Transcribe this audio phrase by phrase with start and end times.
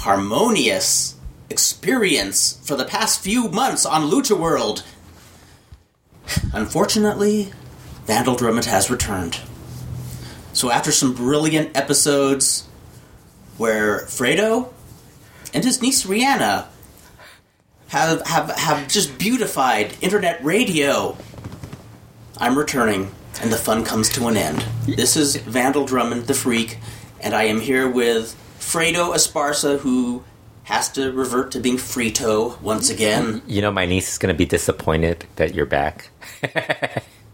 [0.00, 1.14] harmonious
[1.50, 4.82] experience for the past few months on Lucha World,
[6.54, 7.52] unfortunately,
[8.06, 9.40] Vandal Drummond has returned.
[10.54, 12.66] So after some brilliant episodes
[13.58, 14.72] where Fredo
[15.52, 16.66] and his niece Rihanna
[17.88, 21.14] have have have just beautified internet radio,
[22.38, 23.10] I'm returning,
[23.42, 24.64] and the fun comes to an end.
[24.86, 26.78] This is Vandal Drummond, the freak,
[27.20, 28.34] and I am here with
[28.70, 30.22] Fredo Esparza, who
[30.64, 33.42] has to revert to being Frito once again.
[33.46, 36.10] You know, my niece is going to be disappointed that you're back.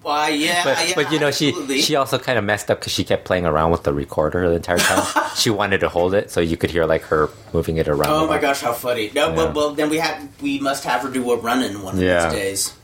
[0.00, 2.92] Why, yeah, But, yeah, but you know, she she also kind of messed up because
[2.92, 5.30] she kept playing around with the recorder the entire time.
[5.36, 8.08] she wanted to hold it so you could hear like her moving it around.
[8.12, 9.10] Oh my gosh, how funny!
[9.14, 9.34] No, Yeah.
[9.36, 12.00] well, well, then we have we must have her do a run in one of
[12.02, 12.30] Yeah.
[12.30, 12.74] these days.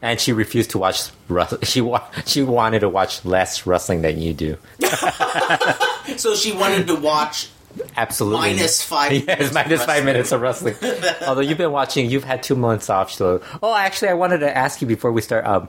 [0.00, 1.10] And she refused to watch.
[1.62, 4.56] She wa- she wanted to watch less wrestling than you do.
[6.16, 7.48] So she wanted to watch
[7.96, 8.40] Absolutely.
[8.40, 9.12] minus five.
[9.26, 10.04] Yes, minutes minus of five wrestling.
[10.04, 10.74] minutes of wrestling.
[11.28, 13.10] Although you've been watching, you've had two months off.
[13.12, 15.68] So, oh, actually, I wanted to ask you before we start um,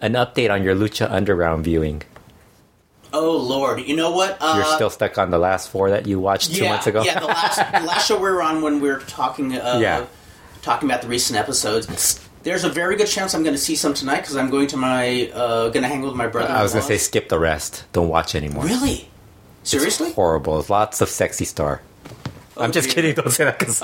[0.00, 2.02] an update on your Lucha Underground viewing.
[3.12, 4.38] Oh Lord, you know what?
[4.40, 7.02] Uh, You're still stuck on the last four that you watched two yeah, months ago.
[7.02, 9.56] yeah, the last the last show we were on when we were talking.
[9.56, 10.06] Uh, Yeah.
[10.62, 12.20] talking about the recent episodes.
[12.44, 14.76] There's a very good chance I'm going to see some tonight because I'm going to
[14.76, 16.52] my uh, going to hang with my brother.
[16.52, 17.84] I was gonna say skip the rest.
[17.92, 18.64] Don't watch anymore.
[18.64, 19.08] really,
[19.62, 20.12] seriously.
[20.12, 20.64] Horrible.
[20.68, 21.82] Lots of sexy star.
[22.56, 22.94] I'm just dear.
[22.94, 23.14] kidding.
[23.14, 23.80] Don't say that 'cause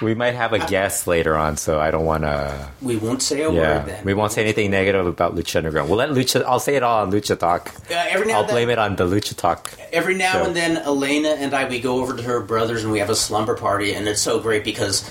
[0.00, 2.68] we might have a guest later on, so I don't want to.
[2.80, 4.04] We won't say a word then.
[4.04, 5.88] we won't say anything negative about Lucha Underground.
[5.90, 6.42] We'll let Lucha.
[6.44, 7.68] I'll say it all on Lucha Talk.
[7.90, 9.72] Uh, every now I'll and then, blame it on the Lucha Talk.
[9.92, 13.00] every now and then, Elena and I we go over to her brother's and we
[13.00, 15.08] have a slumber party, and it's so great because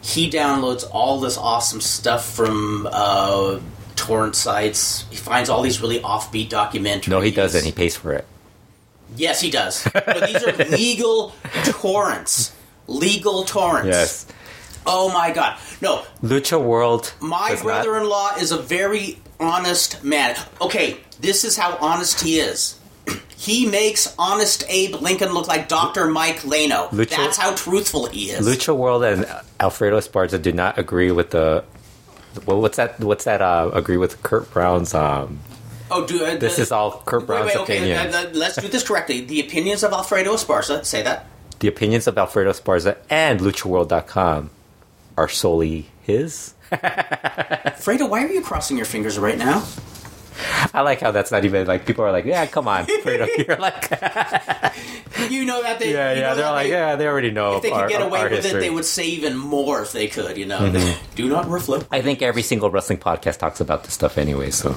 [0.00, 3.58] he downloads all this awesome stuff from uh,
[3.96, 5.06] torrent sites.
[5.10, 7.08] He finds all these really offbeat documentaries.
[7.08, 7.64] No, he doesn't.
[7.64, 8.26] He pays for it.
[9.16, 9.86] Yes, he does.
[9.92, 11.32] But these are legal
[11.64, 12.52] torrents.
[12.86, 13.88] Legal torrents.
[13.88, 14.26] Yes.
[14.86, 15.58] Oh my god.
[15.80, 17.14] No, Lucha World.
[17.20, 20.36] my brother-in-law is a very honest man.
[20.60, 22.78] Okay, this is how honest he is.
[23.36, 26.06] He makes honest Abe Lincoln look like Dr.
[26.06, 26.88] Mike Lano.
[26.88, 28.46] Lucha- That's how truthful he is.
[28.46, 29.26] Lucha World and
[29.60, 31.62] Alfredo Esparza do not agree with the.
[32.46, 32.98] Well, what's that?
[33.00, 33.42] What's that?
[33.42, 34.94] Uh, agree with Kurt Brown's.
[34.94, 35.40] Um,
[35.94, 37.76] oh, do uh, this the- is all Kurt Wait, Brown's wait, okay.
[37.78, 38.14] opinion.
[38.14, 39.20] uh, uh, let's do this correctly.
[39.22, 40.84] The opinions of Alfredo Esparza.
[40.84, 41.26] Say that.
[41.60, 44.50] the opinions of Alfredo Esparza and LuchaWorld.com
[45.16, 46.54] are solely his.
[46.72, 49.64] Fredo, why are you crossing your fingers right now?
[50.74, 53.28] I like how that's not even like people are like, yeah, come on, Fredo.
[53.46, 53.88] You're like,
[55.30, 55.92] You know that they.
[55.92, 56.28] yeah, you yeah.
[56.30, 58.58] know They're like, they- yeah, they already know If they could get away with history.
[58.58, 60.36] it, they would say even more if they could.
[60.36, 61.14] You know, Mm-hmm.
[61.14, 61.86] do not reflect.
[61.92, 64.74] I think every single wrestling podcast talks about this stuff anyway, so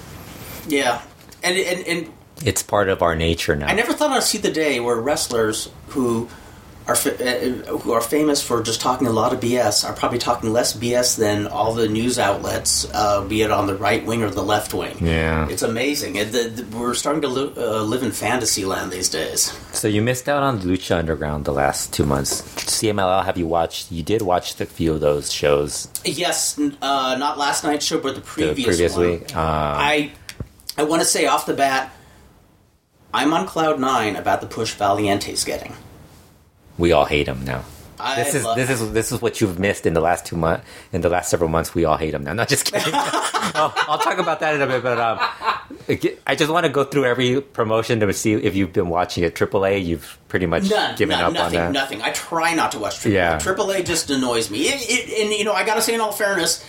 [0.68, 1.02] Yeah,
[1.44, 2.14] and and and
[2.46, 3.68] it's part of our nature now.
[3.68, 6.30] I never thought I'd see the day where wrestlers who
[6.88, 10.54] are uh, who are famous for just talking a lot of BS are probably talking
[10.54, 14.30] less BS than all the news outlets, uh, be it on the right wing or
[14.30, 14.96] the left wing.
[15.02, 15.50] Yeah.
[15.50, 16.16] it's amazing.
[16.16, 19.52] It, the, the- we're starting to uh, live in fantasy land these days.
[19.74, 22.42] So you missed out on Lucha Underground the last two months.
[22.42, 23.92] CMLL, have you watched?
[23.92, 28.16] You did watch a few of those shows Yes, uh, not last night's show, but
[28.16, 29.10] the the previous, previous one.
[29.12, 29.36] week.
[29.36, 30.12] Uh, I
[30.77, 31.91] I want to say off the bat,
[33.13, 35.74] I'm on cloud nine about the push Valiente's getting.
[36.77, 37.63] we all hate him now.
[38.00, 40.63] I This is this is this is what you've missed in the last two months.
[40.94, 42.33] In the last several months, we all hate him now.
[42.33, 42.94] Not just kidding.
[42.94, 45.18] I'll, I'll talk about that in a bit, but um,
[46.27, 49.33] I just want to go through every promotion to see if you've been watching it.
[49.33, 51.71] AAA, you've pretty much None, given none, up nothing, on that.
[51.71, 52.03] nothing.
[52.03, 53.13] I try not to watch AAA.
[53.13, 53.39] Yeah.
[53.39, 54.68] AAA just annoys me.
[54.68, 56.63] It, it, and you know, I gotta say, in all fairness,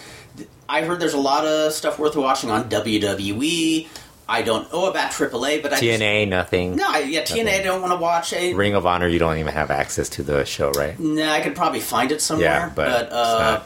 [0.68, 3.88] I heard there's a lot of stuff worth watching on WWE.
[4.30, 6.76] I don't know about AAA, but I just- TNA, nothing.
[6.76, 7.60] no, I, yeah, TNA.
[7.60, 8.34] I don't want to watch.
[8.34, 10.98] I, Ring of Honor, you don't even have access to the show, right?
[11.00, 12.46] nah, I could probably find it somewhere.
[12.46, 13.62] Yeah, but it's uh,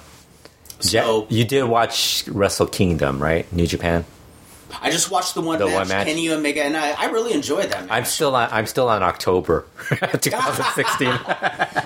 [0.79, 3.51] so you did watch Wrestle Kingdom, right?
[3.53, 4.05] New Japan.
[4.81, 6.07] I just watched the one The match, one match?
[6.07, 7.83] Kenny Omega, and I, I really enjoyed that.
[7.83, 7.91] Match.
[7.91, 8.49] I'm still on.
[8.53, 9.67] I'm still on October
[10.21, 11.09] 2016.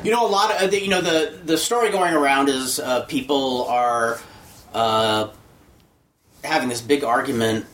[0.04, 3.04] You know, a lot of the, you know the the story going around is uh,
[3.06, 4.20] people are
[4.76, 5.30] uh,
[6.44, 7.64] having this big argument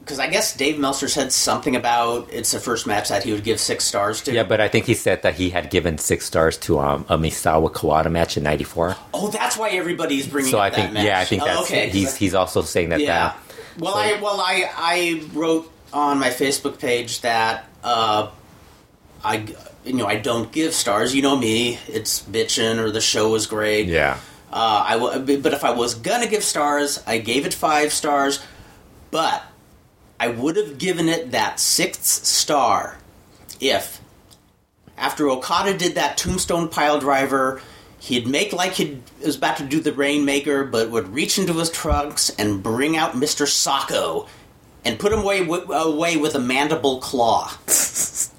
[0.00, 3.44] because I guess Dave Meltzer said something about it's the first match that he would
[3.44, 4.32] give six stars to.
[4.32, 7.16] yeah, but I think he said that he had given six stars to um, a
[7.18, 8.96] Misawa Kawada match in '94.
[9.14, 10.50] Oh, that's why everybody's bringing.
[10.50, 11.04] So up I think, match.
[11.04, 11.88] yeah, I think Oh, that's okay.
[11.90, 13.00] he's he's also saying that.
[13.00, 13.06] yeah.
[13.06, 13.38] that
[13.78, 18.30] Well, So- I well I I wrote on my Facebook page that uh,
[19.22, 19.46] I
[19.84, 21.14] you know I don't give stars.
[21.14, 23.86] You know me, it's bitching or the show was great.
[23.86, 24.18] yeah,
[24.52, 28.40] Uh, I w- but if I was gonna give stars, I gave it five stars,
[29.10, 29.42] but
[30.18, 32.98] I would have given it that sixth star
[33.60, 34.00] if,
[34.96, 37.60] after Okada did that tombstone pile driver,
[38.00, 41.70] he'd make like he was about to do the Rainmaker, but would reach into his
[41.70, 44.28] trunks and bring out Mister Socko
[44.84, 47.52] and put him away wi- away with a mandible claw.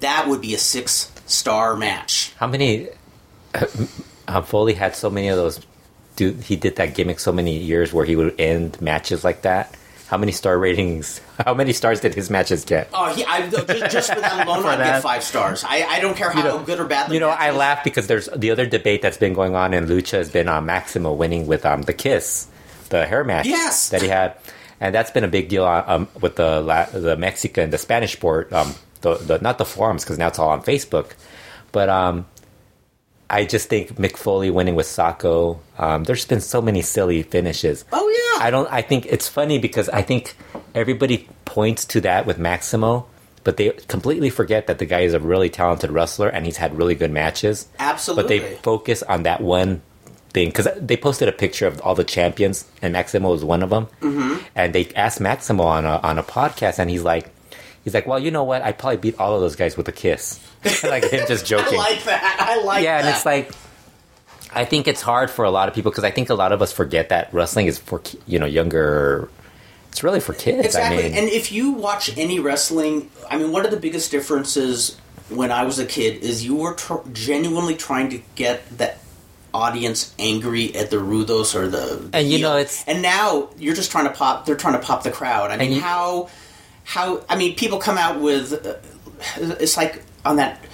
[0.00, 2.32] that would be a six star match.
[2.36, 2.88] How many?
[4.28, 5.60] Uh, Foley had so many of those.
[6.16, 9.74] Dude, he did that gimmick so many years where he would end matches like that.
[10.08, 11.22] How many star ratings?
[11.46, 12.90] How many stars did his matches get?
[12.92, 15.64] Oh, he, I, just, just for that alone, I'd get five stars.
[15.66, 17.10] I, I don't care how know- good or bad.
[17.12, 17.56] You know, I is.
[17.56, 20.66] laugh because there's the other debate that's been going on and Lucha has been um,
[20.66, 22.46] Maximo winning with um, the Kiss,
[22.90, 23.88] the hair match Yes.
[23.88, 24.36] that he had,
[24.80, 28.12] and that's been a big deal uh, um, with the La- the Mexican, the Spanish
[28.12, 31.12] sport, um, the, the not the forums because now it's all on Facebook,
[31.72, 32.26] but um,
[33.32, 35.58] I just think Mick Foley winning with Socko.
[35.78, 37.84] Um, there's been so many silly finishes.
[37.90, 38.70] Oh yeah, I don't.
[38.70, 40.36] I think it's funny because I think
[40.74, 43.06] everybody points to that with Maximo,
[43.42, 46.76] but they completely forget that the guy is a really talented wrestler and he's had
[46.76, 47.68] really good matches.
[47.78, 48.38] absolutely.
[48.38, 49.80] But they focus on that one
[50.30, 53.70] thing because they posted a picture of all the champions and Maximo was one of
[53.70, 53.86] them.
[54.00, 54.44] Mm-hmm.
[54.54, 57.30] And they asked Maximo on a on a podcast, and he's like,
[57.82, 58.60] he's like, well, you know what?
[58.60, 60.38] I probably beat all of those guys with a kiss.
[60.84, 61.78] like him just joking.
[61.78, 62.36] I like that.
[62.40, 62.82] I like that.
[62.82, 63.06] yeah, that.
[63.06, 63.52] and it's like.
[64.54, 66.60] I think it's hard for a lot of people because I think a lot of
[66.60, 69.30] us forget that wrestling is for you know younger.
[69.88, 70.66] It's really for kids.
[70.66, 70.98] Exactly.
[70.98, 74.98] I mean, and if you watch any wrestling, I mean, one of the biggest differences
[75.30, 78.94] when I was a kid is you were tr- genuinely trying to get the
[79.54, 82.10] audience angry at the rudos or the.
[82.12, 82.50] And you heel.
[82.50, 84.44] know, it's- and now you're just trying to pop.
[84.44, 85.50] They're trying to pop the crowd.
[85.50, 86.28] I mean, you- how
[86.84, 88.52] how I mean, people come out with.
[88.66, 88.74] Uh,
[89.38, 90.64] it's like on that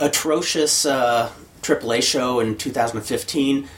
[0.00, 1.30] atrocious uh,
[1.62, 3.68] AAA show in 2015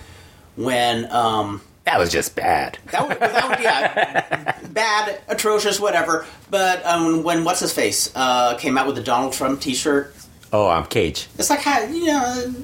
[0.56, 1.10] when.
[1.10, 2.78] Um, that was just bad.
[2.92, 6.24] that would, that yeah, bad, atrocious, whatever.
[6.48, 10.14] But um, when what's his face uh, came out with the Donald Trump T-shirt,
[10.52, 11.26] Oh, I'm Cage.
[11.38, 12.54] it's like how you know,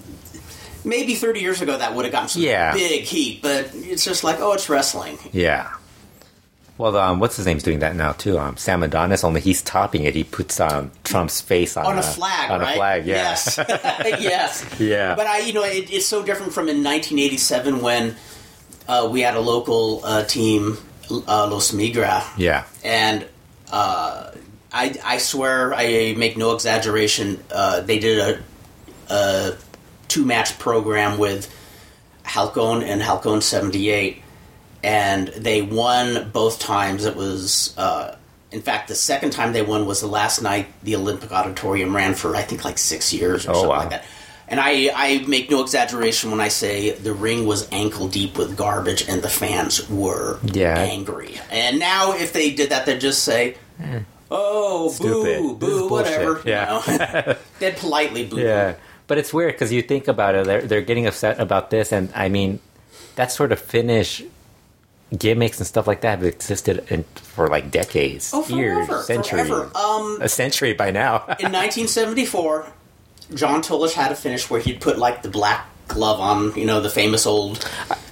[0.85, 2.73] maybe thirty years ago that would have gotten some Yeah.
[2.75, 3.43] big heat.
[3.43, 5.19] But it's just like, oh, it's wrestling.
[5.33, 5.73] Yeah.
[6.79, 8.39] Well, um, what's his name's doing that now too?
[8.39, 9.25] Um, Sam Adonis.
[9.25, 10.15] Only he's topping it.
[10.15, 12.73] He puts um, Trump's face on, On a flag, on right?
[12.73, 13.07] a flag.
[13.07, 13.15] Yeah.
[13.15, 14.81] Yes, yes.
[14.81, 15.17] Yeah.
[15.17, 18.15] But I, you know, it, it's so different from in 1987 when
[18.87, 20.79] uh, we had a local uh, team,
[21.11, 22.65] uh, Los Migra, yeah.
[22.85, 23.27] and
[23.73, 24.31] uh,
[24.73, 27.43] I, I swear I make no exaggeration.
[27.51, 29.57] Uh, they did a, a
[30.07, 31.53] two match program with
[32.25, 34.23] Halcon and Halcon seventy eight,
[34.89, 37.05] and they won both times.
[37.05, 37.75] It was.
[37.77, 38.17] Uh,
[38.51, 42.15] in fact, the second time they won was the last night the Olympic Auditorium ran
[42.15, 43.79] for I think like six years or Oh, something wow.
[43.81, 44.05] like that.
[44.51, 48.57] And I, I make no exaggeration when I say the ring was ankle deep with
[48.57, 50.79] garbage and the fans were Yeah.
[50.79, 51.39] angry.
[51.51, 53.57] And now if they did that, they'd just say,
[54.31, 55.39] "Oh, Stupid.
[55.39, 56.65] boo, boo, bullshit." whatever." you Yeah.
[57.27, 57.37] know.
[57.59, 58.41] they'd politely boo.
[58.41, 58.75] Yeah.
[59.07, 60.47] But it's weird because you think about it.
[60.47, 62.61] They're they're getting upset about this, and I mean,
[63.17, 64.23] that sort of Finnish
[65.17, 69.47] gimmicks and stuff like that have existed in, for like decades, Oh, years, forever, centuries,
[69.49, 69.71] forever.
[69.77, 71.17] Um, a century by now.
[71.39, 72.67] in 1974,
[73.35, 76.81] John Tolos had a finish where he'd put like the black glove on, you know,
[76.81, 77.69] the famous old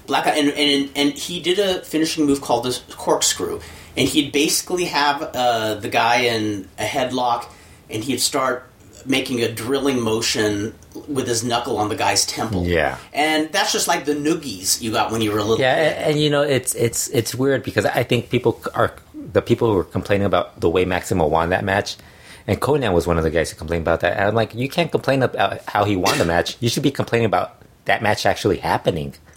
[0.07, 3.61] black, and and and he did a finishing move called the corkscrew,
[3.97, 7.47] and he'd basically have uh, the guy in a headlock,
[7.91, 8.71] and he'd start
[9.07, 10.75] making a drilling motion
[11.09, 12.65] with his knuckle on the guy's temple.
[12.67, 12.99] Yeah.
[13.13, 15.97] and that's just like the noogies you got when you were a little Yeah, kid.
[15.99, 18.95] and, and you know it's it's it's weird because I think people are
[19.33, 21.97] the people who are complaining about the way Maximo won that match,
[22.47, 24.17] and Konnan was one of the guys who complained about that.
[24.17, 26.57] And I'm like, you can't complain about how he won the match.
[26.61, 29.15] You should be complaining about that match actually happening.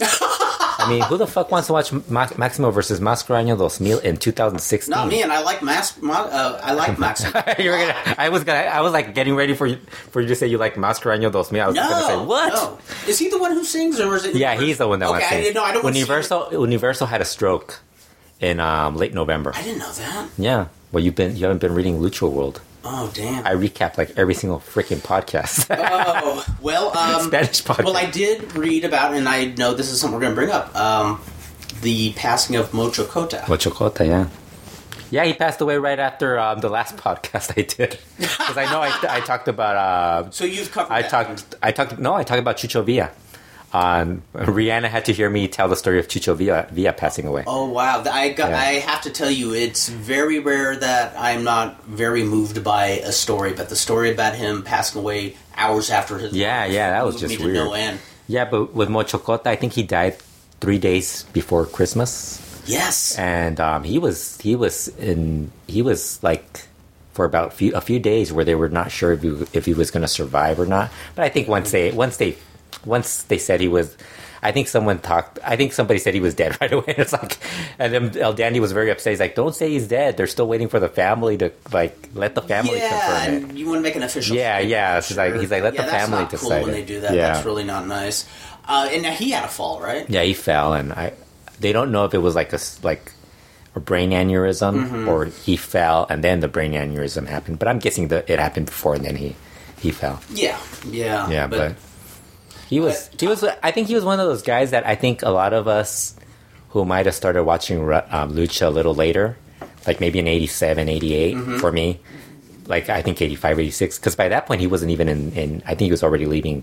[0.90, 4.16] Mean, who the fuck wants to watch Ma- Maximo versus Mascara Año dos Mil in
[4.16, 4.90] 2016?
[4.90, 7.22] Not me, and I like Mas- Ma- uh, I like Max.
[7.58, 8.58] you were gonna, I was gonna.
[8.60, 9.76] I was like getting ready for you
[10.10, 11.62] for you to say you like dos Mil.
[11.62, 12.52] I was No, gonna say what?
[12.52, 12.78] No.
[13.08, 14.34] Is he the one who sings, or is it?
[14.34, 15.64] Yeah, he's the one that okay, wants to I didn't know.
[15.64, 17.80] I don't Universo Universo had a stroke
[18.40, 19.52] in um, late November.
[19.54, 20.28] I didn't know that.
[20.38, 20.66] Yeah.
[20.92, 22.60] Well, you've been you haven't been reading Lucha World.
[22.84, 23.46] Oh damn.
[23.46, 26.90] I recap like every single freaking podcast, oh well.
[27.00, 27.84] Um, Spanish podcast.
[27.84, 30.50] well, I did read about, and I know this is something we're going to bring
[30.50, 30.74] up.
[30.76, 31.20] Um,
[31.82, 33.44] the passing of Mocho Cota.
[33.48, 34.28] Mocho Cota, yeah.
[35.10, 38.80] Yeah, he passed away right after um, the last podcast I did because I know
[38.80, 40.92] I, I talked about uh, So you've covered.
[40.92, 43.10] I talked I talked no I talked about Chucho Villa.
[43.72, 47.44] Um, Rihanna had to hear me tell the story of Chucho Villa, Villa passing away.
[47.46, 48.02] Oh wow!
[48.10, 48.58] I got, Yeah.
[48.58, 53.12] I have to tell you, it's very rare that I'm not very moved by a
[53.12, 57.06] story, but the story about him passing away hours after his Yeah, life yeah, that
[57.06, 57.72] was just no weird.
[57.78, 57.98] end.
[58.26, 60.16] Yeah, but with Mocho Cota, I think he died
[60.60, 62.46] three days before Christmas.
[62.66, 63.16] Yes.
[63.18, 66.66] and um, he was he was in he was like
[67.12, 69.74] for about few, a few days where they were not sure if he, if he
[69.74, 70.90] was going to survive or not.
[71.16, 72.36] But I think once they once they
[72.84, 73.96] once they said he was.
[74.42, 75.38] I think someone talked.
[75.44, 76.94] I think somebody said he was dead right away.
[76.96, 77.36] It's like,
[77.78, 79.10] and then El Dandy was very upset.
[79.12, 80.16] He's like, "Don't say he's dead.
[80.16, 82.88] They're still waiting for the family to like let the family yeah,
[83.26, 84.34] confirm it." you want to make an official.
[84.36, 86.70] Yeah, yeah, I'm like- he's like, let the Yeah, that's family not decide Cool when
[86.70, 86.72] it.
[86.72, 87.12] they do that.
[87.14, 87.32] Yeah.
[87.34, 88.26] That's really not nice.
[88.66, 90.08] Uh, and now he had a fall, right?
[90.08, 91.12] Yeah, he fell, and I.
[91.60, 93.12] They don't know if it was like a like
[93.74, 95.08] a brain aneurysm Mm-hmm.
[95.08, 97.58] or he fell and then the brain aneurysm happened.
[97.58, 99.36] But I'm guessing that it happened before and then he
[99.78, 100.20] he fell.
[100.32, 100.58] Yeah,
[100.88, 101.76] yeah, Yeah, but,
[102.70, 103.44] he was he was.
[103.62, 106.16] I think he was one of those guys that I think a lot of us
[106.70, 109.36] who might have started watching um, lucha a little later,
[109.86, 111.58] like maybe in 87, 88 Mm-hmm.
[111.58, 112.00] for me.
[112.66, 115.70] Like I think 85, 86, because by that point he wasn't even in, in I
[115.74, 116.62] think he was already leaving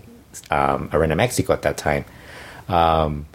[0.50, 2.06] um, Arena Mexico at that time.
[2.68, 3.26] Um,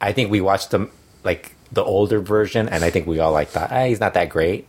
[0.00, 0.90] I think we watched them
[1.24, 4.28] like the older version, and I think we all like thought, ah, he's not that
[4.28, 4.68] great.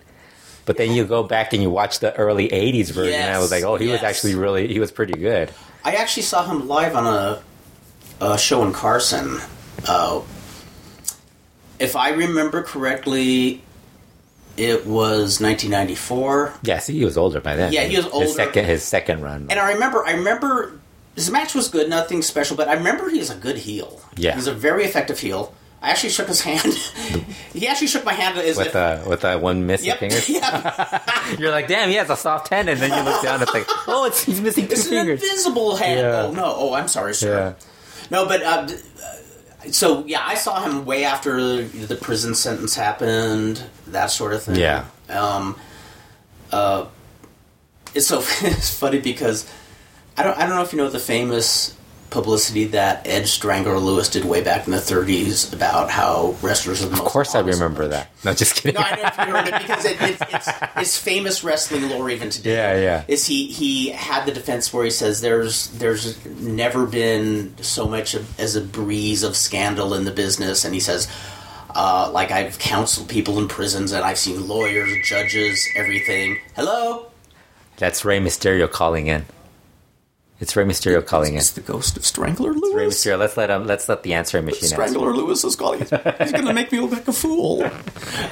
[0.66, 3.52] But then you go back and you watch the early '80s version, and I was
[3.52, 5.52] like, oh, he was actually really, he was pretty good.
[5.84, 7.42] I actually saw him live on a,
[8.20, 9.40] a show in Carson.
[9.88, 10.22] Uh,
[11.80, 13.62] if I remember correctly,
[14.58, 16.54] it was 1994.
[16.64, 17.72] Yeah, see, he was older by then.
[17.72, 18.26] Yeah, he was older.
[18.26, 19.48] His second, his second run.
[19.50, 20.80] And I remember, I remember
[21.16, 24.02] his match was good, nothing special, but I remember he was a good heel.
[24.18, 24.36] Yeah.
[24.36, 25.54] he's a very effective heel.
[25.82, 26.74] I actually shook his hand.
[27.54, 28.76] he actually shook my hand as with if.
[28.76, 30.00] uh, with uh, one missing Yep.
[30.00, 30.20] finger.
[30.28, 31.36] yeah.
[31.40, 33.54] You're like, damn, he has a soft hand, and then you look down, and it's
[33.54, 36.00] like, oh, it's he's missing two It's an invisible hand.
[36.00, 36.22] Yeah.
[36.24, 36.44] Oh no!
[36.46, 37.56] Oh, I'm sorry, sir.
[37.60, 37.68] Yeah,
[38.10, 43.64] No, but uh, uh, so yeah, I saw him way after the prison sentence happened,
[43.88, 44.56] that sort of thing.
[44.56, 44.86] Yeah.
[45.10, 45.60] Um.
[46.52, 46.86] Uh.
[47.94, 49.50] It's so it's funny because
[50.18, 51.76] I don't I don't know if you know the famous
[52.10, 56.88] publicity that Ed Strangler Lewis did way back in the 30s about how wrestlers are
[56.88, 58.10] the of most course I remember that.
[58.24, 58.76] No, just kidding.
[58.76, 61.90] No, I don't know if you heard it because it, it's, it's, it's famous wrestling
[61.90, 62.54] lore even today.
[62.54, 63.04] Yeah, yeah.
[63.08, 68.14] Is he he had the defense where he says there's there's never been so much
[68.14, 71.08] of, as a breeze of scandal in the business, and he says.
[71.80, 76.40] Uh, like I've counseled people in prisons, and I've seen lawyers, judges, everything.
[76.56, 77.06] Hello,
[77.76, 79.26] That's Rey Mysterio calling in.
[80.40, 81.40] It's Rey Mysterio calling in.
[81.40, 83.04] It's the ghost of Strangler Rey Lewis.
[83.04, 83.18] Mysterio.
[83.18, 83.66] Let's let him.
[83.66, 84.76] Let's let the answering machine answer.
[84.76, 85.80] Strangler Lewis is calling.
[85.80, 87.70] He's going to make me look like a fool.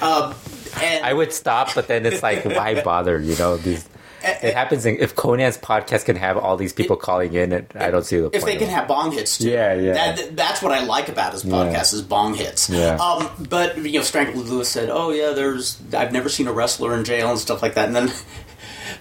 [0.01, 0.35] Um,
[0.81, 3.19] and I would stop, but then it's like, why bother?
[3.19, 3.87] You know, these.
[4.23, 7.51] It happens in, if Konnan's podcast can have all these people calling in.
[7.51, 8.35] It, I don't see the point.
[8.35, 8.71] if they can it.
[8.71, 9.49] have bong hits too.
[9.49, 9.93] Yeah, yeah.
[10.15, 12.69] That, that's what I like about his podcast is bong hits.
[12.69, 12.95] Yeah.
[12.95, 16.95] Um, but you know, Strangler Lewis said, "Oh yeah, there's I've never seen a wrestler
[16.97, 18.11] in jail and stuff like that." And then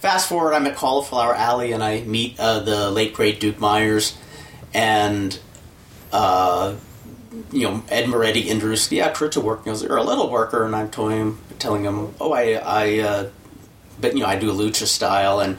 [0.05, 4.15] fast forward, I'm at Cauliflower Alley and I meet uh, the late great Duke Myers,
[4.75, 5.39] and
[6.13, 6.75] uh,
[7.51, 10.67] you know Ed Moretti introduced, the Kurt's to worker." He goes, "You're a little worker,"
[10.67, 13.31] and I'm telling him, telling him, "Oh, I, I, uh,
[13.99, 15.57] but you know, I do lucha style," and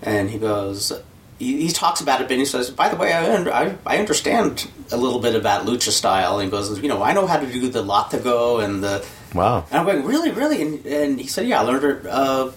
[0.00, 0.90] and he goes,
[1.38, 4.70] he, he talks about it, but he says, "By the way, I, I I understand
[4.90, 7.46] a little bit about lucha style." And he goes, "You know, I know how to
[7.46, 9.04] do the latigo and the."
[9.34, 9.66] Wow.
[9.70, 12.06] And I'm going, "Really, really?" And, and he said, "Yeah, I learned it.
[12.06, 12.52] Uh,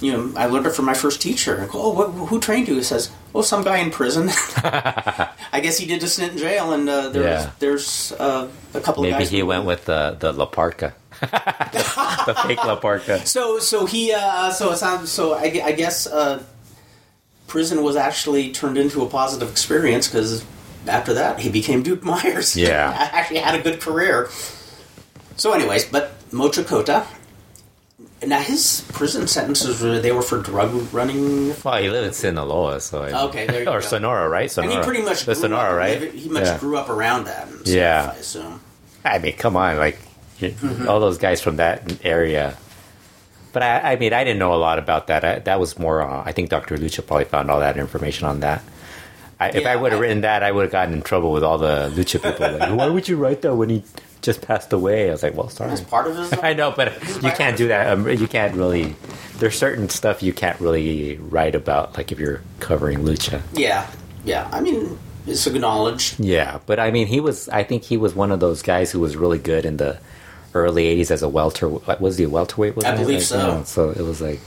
[0.00, 2.68] you know, I learned it from my first teacher." I go, "Oh, what, who trained
[2.68, 6.38] you?" He says, "Oh, some guy in prison." I guess he did a stint in
[6.38, 7.50] jail, and uh, there's Yeah.
[7.58, 9.30] there's uh, a couple of Maybe guys.
[9.30, 13.24] he who- went with the the La Parca, the fake La Parca.
[13.26, 16.42] So so he uh, so it sounds so I, I guess uh,
[17.46, 20.44] prison was actually turned into a positive experience because
[20.86, 22.56] after that he became Duke Myers.
[22.56, 22.92] Yeah.
[23.12, 24.28] actually had a good career.
[25.36, 27.06] So, anyways, but Mocho Cota.
[28.26, 32.80] Now his prison sentences were they were for drug running, Well, he lived in Sinaloa,
[32.80, 33.86] so I- Okay, there you or go.
[33.86, 34.50] Sonora, right?
[34.50, 34.72] Sonora.
[34.74, 36.12] and he pretty much the grew Sonora, up, right?
[36.12, 36.58] He much yeah.
[36.58, 37.48] grew up around that.
[37.48, 38.12] And stuff, Yeah.
[38.14, 38.60] I assume.
[39.04, 39.98] I mean, come on, like
[40.40, 40.88] Mm-hmm.
[40.88, 42.56] all those guys from that area.
[43.52, 45.24] But I, I mean, I didn't know a lot about that.
[45.24, 46.02] I, that was more.
[46.02, 46.76] Uh, I think Dr.
[46.76, 48.62] Lucha probably found all that information on that.
[49.44, 51.42] I, if Yeah, I would have written that, I would have gotten in trouble with
[51.44, 52.58] all the Lucha people.
[52.58, 53.82] Like, why would you write that when he
[54.22, 55.08] just passed away?
[55.08, 55.70] I was like, well, sorry.
[55.70, 56.32] That's part of his.
[56.42, 57.88] I know, but you can't do that.
[57.92, 58.94] Um, you can't really.
[59.38, 63.42] There's certain stuff you can't really write about, like if you're covering lucha.
[63.52, 63.90] Yeah,
[64.24, 64.48] yeah.
[64.52, 66.20] I mean, it's acknowledged.
[66.20, 67.48] Yeah, but I mean, he was.
[67.48, 69.98] I think he was one of those guys who was really good in the
[70.54, 71.68] early '80s as a welter.
[71.68, 72.76] what, Was he a welterweight?
[72.76, 73.38] wasn't I believe Like, so.
[73.38, 74.40] you know, so it was like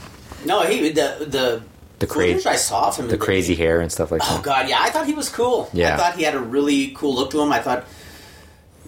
[0.46, 1.62] No, he the the
[1.98, 3.08] The crazy- I saw of him.
[3.08, 4.38] the crazy hair and stuff like Oh that.
[4.40, 5.68] Oh god, yeah, I thought he was cool.
[5.72, 5.94] Yeah.
[5.94, 7.50] I thought he had a really cool look to him.
[7.52, 7.84] I thought,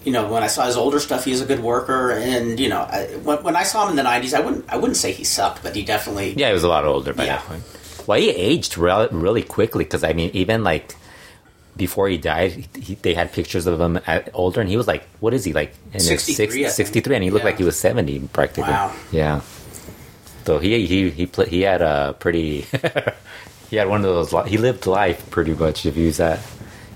[0.04, 2.12] you know, when I saw his older stuff, he's a good worker.
[2.12, 4.76] And you know, I, when, when I saw him in the '90s, I wouldn't I
[4.76, 6.34] wouldn't say he sucked, but he definitely.
[6.36, 7.36] Yeah, he was a lot older by Yeah.
[7.36, 7.62] that point.
[8.06, 10.94] Well, he aged re- really quickly because I mean, even like
[11.76, 15.02] before he died, he, they had pictures of him at older, and he was like,
[15.20, 16.74] "What is he like?" In 63, I think.
[16.74, 17.50] 63, and he looked Yeah.
[17.50, 18.70] like he was 70 practically.
[18.72, 18.92] Wow.
[19.12, 19.40] Yeah.
[20.50, 22.62] So he he he pla he had a pretty
[23.70, 26.40] he had one of those li- he lived life pretty much if he's that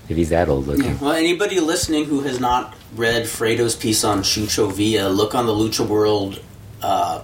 [0.09, 0.99] if he's that old looking.
[0.99, 5.53] Well, anybody listening who has not read Fredo's piece on Chucho Villa, look on the
[5.53, 6.41] Lucha World
[6.81, 7.21] uh,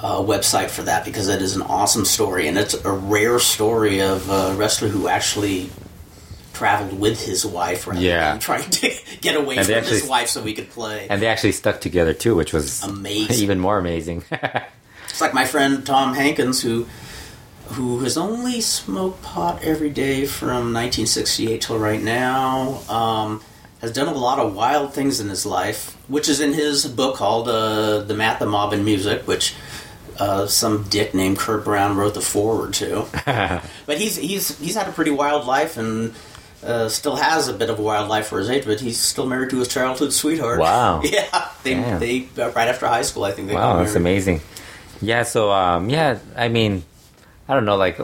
[0.00, 4.00] uh, website for that because it is an awesome story, and it's a rare story
[4.02, 5.70] of a wrestler who actually
[6.54, 8.32] traveled with his wife rather Yeah.
[8.32, 8.90] than trying to
[9.20, 11.06] get away And from they his wife so we could play.
[11.08, 13.36] And they actually stuck together too, which was Amazing.
[13.44, 14.24] even more amazing.
[15.08, 16.86] It's like my friend Tom Hankins, who
[17.68, 22.80] who has only smoked pot every day from 1968 till right now.
[22.88, 23.42] Um,
[23.80, 27.16] has done a lot of wild things in his life, which is in his book
[27.16, 29.54] called uh, "The Math, the Mob, and Music," which
[30.18, 33.06] uh, some dick named Kurt Brown wrote the forward to.
[33.86, 36.14] but he's he's he's had a pretty wild life and.
[36.62, 39.26] Uh, still has a bit of a wild life for his age, but he's still
[39.26, 40.58] married to his childhood sweetheart.
[40.58, 41.02] Wow.
[41.04, 42.00] Yeah, they Damn.
[42.00, 44.40] they uh, right after high school, I think they got wow, that's amazing.
[45.04, 46.82] Yeah, so um, yeah, I mean,
[47.48, 47.98] I don't know, like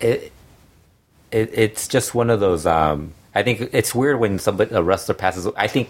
[0.00, 0.32] it,
[1.30, 2.66] it it's just one of those.
[2.66, 5.46] Um, I think it's weird when somebody a wrestler passes.
[5.56, 5.88] I think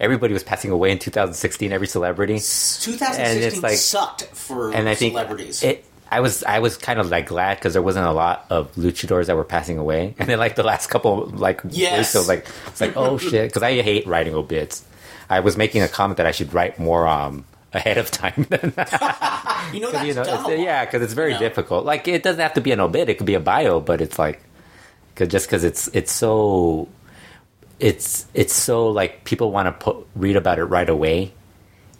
[0.00, 1.72] everybody was passing away in 2016.
[1.72, 5.62] Every celebrity, 2016 And it's like- sucked for and I think celebrities.
[5.62, 5.84] it.
[6.10, 9.26] I was I was kind of like glad because there wasn't a lot of luchadors
[9.26, 12.14] that were passing away, and then like the last couple like Yes.
[12.14, 14.84] was like it's like oh shit because I hate writing obits.
[15.28, 17.44] I was making a comment that I should write more um
[17.76, 18.72] ahead of time than
[19.72, 21.84] you know, that's you know, it's, yeah, because it's very difficult.
[21.84, 24.18] Like it doesn't have to be an obit; it could be a bio, but it's
[24.18, 24.42] like,
[25.14, 26.88] cause just because it's it's so,
[27.78, 31.32] it's it's so like people want to put read about it right away,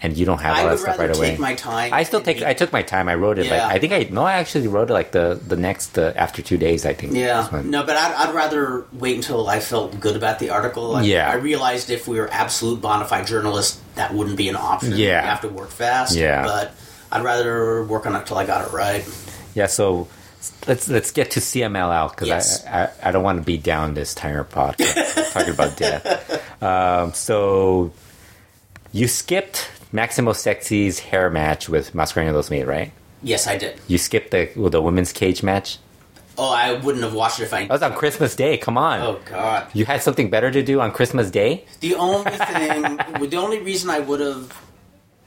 [0.02, 1.30] and you don't have I all that stuff right away.
[1.30, 1.92] take my time.
[1.92, 2.42] I still take.
[2.42, 3.08] I took my time.
[3.08, 3.46] I wrote it.
[3.46, 3.64] Yeah.
[3.66, 4.22] Like I think I no.
[4.24, 6.84] I actually wrote it like the the next uh, after two days.
[6.84, 7.14] I think.
[7.14, 10.90] yeah, no, but I'd, I'd rather wait until I felt good about the article.
[10.90, 11.30] Like, Yeah.
[11.30, 14.92] I realized if we were absolute bona fide journalists, that wouldn't be an option.
[14.92, 15.22] Yeah.
[15.22, 16.14] you have to work fast.
[16.14, 16.42] Yeah.
[16.44, 16.74] but
[17.10, 19.04] I'd rather work on it till I got it right.
[19.54, 19.66] Yeah.
[19.66, 20.08] So
[20.68, 22.66] let's let's get to CMLL because Yes.
[22.66, 26.42] I, I I don't want to be down this entire podcast talking about death.
[26.62, 27.92] Um, so
[28.90, 32.92] you skipped Maximo Sexy's hair match with Mascara Año dos Mil, right?
[33.22, 33.80] Yes, I did.
[33.88, 35.78] You skipped the well, the women's cage match.
[36.38, 37.62] Oh, I wouldn't have watched it if I.
[37.62, 38.58] That was on Christmas Day.
[38.58, 39.68] Come on, Oh God.
[39.72, 41.64] you had something better to do on Christmas Day.
[41.80, 42.82] The only thing,
[43.30, 44.52] the only reason I would have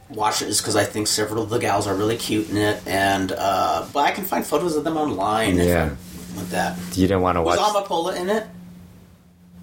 [0.09, 2.77] watched it is because I think several of the gals are really cute in it,
[2.87, 5.57] and uh, but I can find photos of them online.
[5.57, 5.87] Yeah.
[5.87, 6.77] if I want that.
[6.95, 7.57] You didn't want to watch.
[7.57, 7.73] Was.
[7.75, 8.45] Amapola in it?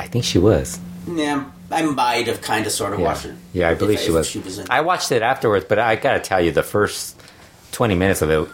[0.00, 0.80] I think she was.
[1.06, 3.34] Yeah, I might have kind of sort of Yeah, watched it.
[3.52, 4.26] yeah, I believe she was.
[4.28, 4.66] She was in.
[4.70, 7.20] I watched it afterwards, but I gotta tell you, the first
[7.72, 8.48] twenty minutes of it,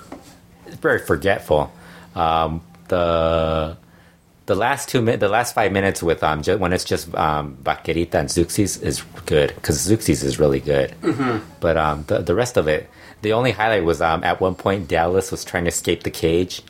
[0.66, 1.72] it's very forgetful.
[2.14, 3.76] Um, the
[4.46, 8.14] the last two minutes, the last five minutes with um, when it's just um, Vaquerita
[8.16, 10.90] and Zeuxis is good because Zeuxis is really good.
[11.00, 11.38] Mm-hmm.
[11.60, 12.90] But um, the the rest of it,
[13.22, 16.62] the only highlight was um, at one point Dalys was trying to escape the cage.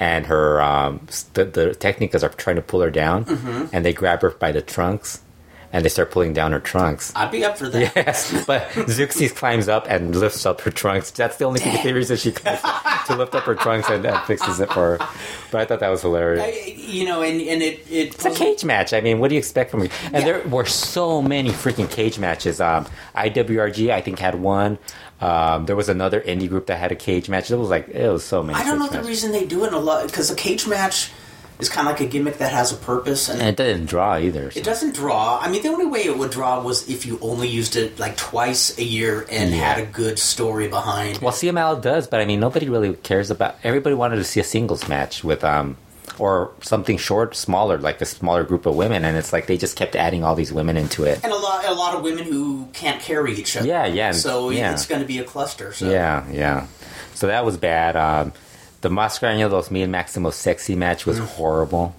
[0.00, 3.24] And her, um, the, the technicals are trying to pull her down,
[3.72, 5.22] and they grab her by the trunks,
[5.72, 7.12] and they start pulling down her trunks.
[7.14, 7.92] I'd be up for that.
[7.96, 11.10] Yes, but Zeuxis climbs up and lifts up her trunks.
[11.10, 11.60] That's the only
[11.92, 12.60] reason she climbs
[13.06, 15.08] to lift up her trunks and that fixes it for her.
[15.50, 16.42] But I thought that was hilarious.
[16.44, 18.92] I, you know, and and it it It's a cage match.
[18.92, 19.90] I mean, what do you expect from me?
[20.06, 20.24] And Yeah.
[20.24, 22.60] there were so many freaking cage matches.
[22.60, 24.78] Um, IWRG, I think, had one.
[25.20, 27.50] Um, there was another indie group that had a cage match.
[27.50, 28.58] It was like it was so many.
[28.58, 31.10] I don't know the reason they do it a lot because a cage match
[31.58, 34.16] is kind of like a gimmick that has a purpose and And it didn't draw
[34.18, 34.50] either.
[34.50, 35.38] so- It doesn't draw.
[35.40, 38.16] I mean, the only way it would draw was if you only used it like
[38.16, 39.56] twice a year and Yeah.
[39.74, 41.18] had a good story behind.
[41.18, 43.56] Well, CMLL does, but I mean, nobody really cares about.
[43.64, 45.76] Everybody wanted to see a singles match with um,
[46.18, 49.76] or something short, smaller, like a smaller group of women, and it's like they just
[49.76, 51.20] kept adding all these women into it.
[51.22, 53.66] and a lot, a lot of women who can't carry each other.
[53.68, 54.72] Yeah, yeah, So yeah.
[54.72, 55.72] it's going to be a cluster.
[55.72, 55.88] So.
[55.88, 56.66] Yeah, yeah.
[57.14, 57.94] So that was bad.
[57.96, 58.32] Um,
[58.80, 61.94] the Mascarena Los Me and Maximo sexy match was horrible.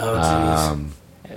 [0.00, 0.68] Oh, jeez.
[0.70, 0.92] Um,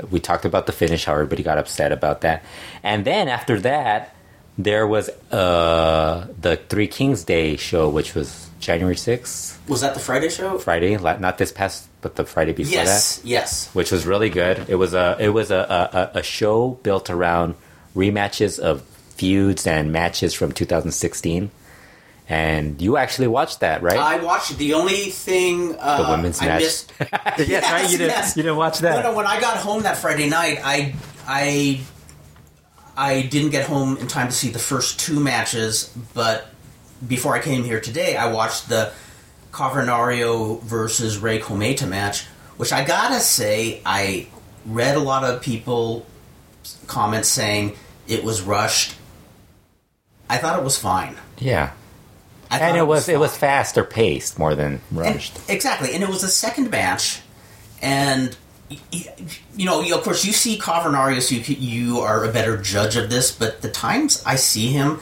[0.10, 2.44] we talked about the finish, how everybody got upset about that.
[2.84, 4.16] And then after that,
[4.58, 10.00] there was uh, the Three Kings Day show, which was January 6th, was that the
[10.00, 10.60] Friday show?
[10.60, 13.18] Friday, not this past, but the Friday before Yes.
[13.18, 13.70] that, Yes.
[13.74, 14.66] which was really good.
[14.70, 17.56] It was a it was a, a, a show built around
[17.96, 18.84] rematches of
[19.16, 21.50] feuds and matches from 2016.
[22.30, 23.98] And you actually watched that, right?
[23.98, 26.62] I watched the only thing uh, the women's I match.
[26.62, 26.94] missed.
[27.00, 27.92] yes, right.
[27.92, 28.10] You didn't.
[28.12, 28.38] yes.
[28.38, 29.04] You didn't watch that.
[29.04, 29.18] No, no.
[29.18, 30.96] When I got home that Friday night, I
[31.28, 31.82] I
[32.96, 36.48] I didn't get home in time to see the first two matches, but
[37.06, 38.94] before I came here today, I watched the
[39.52, 42.26] Cavernario versus Rey Cometa match,
[42.58, 44.28] which I gotta say, I
[44.66, 46.06] read a lot of people
[46.88, 47.76] comments saying
[48.08, 48.96] it was rushed.
[50.30, 51.18] I thought it was fine.
[51.40, 51.72] Yeah.
[52.52, 53.40] I and it was it was fine.
[53.40, 55.40] faster paced more than And- rushed.
[55.48, 57.22] exactly, and it was a second match,
[57.82, 58.36] and
[58.88, 63.10] you know, of course, you see Cavernario, so you you are a better judge of
[63.10, 63.32] this.
[63.32, 65.00] But the times I see him,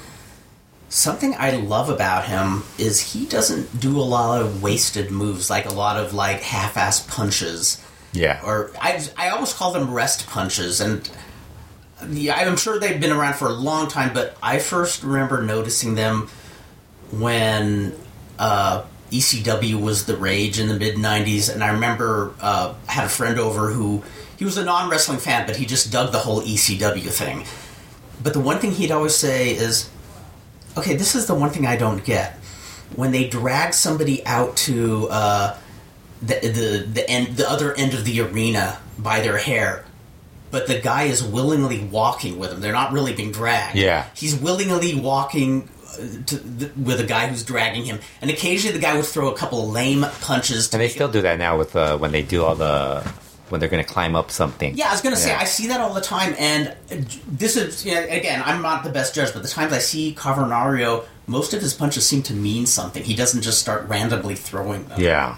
[0.90, 5.66] something I love about him is he doesn't do a lot of wasted moves, like
[5.66, 8.42] a lot of like half-ass punches, yeah.
[8.44, 11.10] or I I almost call them rest punches, and.
[12.12, 15.96] Yeah, I'm sure they've been around for a long time, but I first remember noticing
[15.96, 16.30] them
[17.12, 17.96] when
[18.38, 23.06] uh, ECW was the rage in the mid '90s, and I remember uh, I had
[23.06, 24.04] a friend over who
[24.38, 27.44] he was a non wrestling fan, but he just dug the whole ECW thing.
[28.22, 29.90] But the one thing he'd always say is,
[30.78, 32.34] "Okay, this is the one thing I don't get
[32.96, 35.58] when they drag somebody out to uh,
[36.22, 39.86] the the the end the other end of the arena by their hair."
[40.52, 42.60] But the guy is willingly walking with them.
[42.60, 43.76] They're not really being dragged.
[43.76, 44.08] Yeah.
[44.16, 49.06] He's willingly walking the, with a guy who's dragging him, and occasionally the guy would
[49.06, 50.70] throw a couple of lame punches.
[50.70, 53.02] To And they still do that now with uh, when they do all the
[53.50, 54.76] when they're going to climb up something.
[54.78, 55.40] Yeah, I was gonna say Yeah.
[55.40, 56.76] I see that all the time, and
[57.28, 60.14] this is you know, again I'm not the best judge, but the times I see
[60.16, 63.04] Cavernario, most of his punches seem to mean something.
[63.04, 65.00] He doesn't just start randomly throwing them.
[65.02, 65.38] Yeah.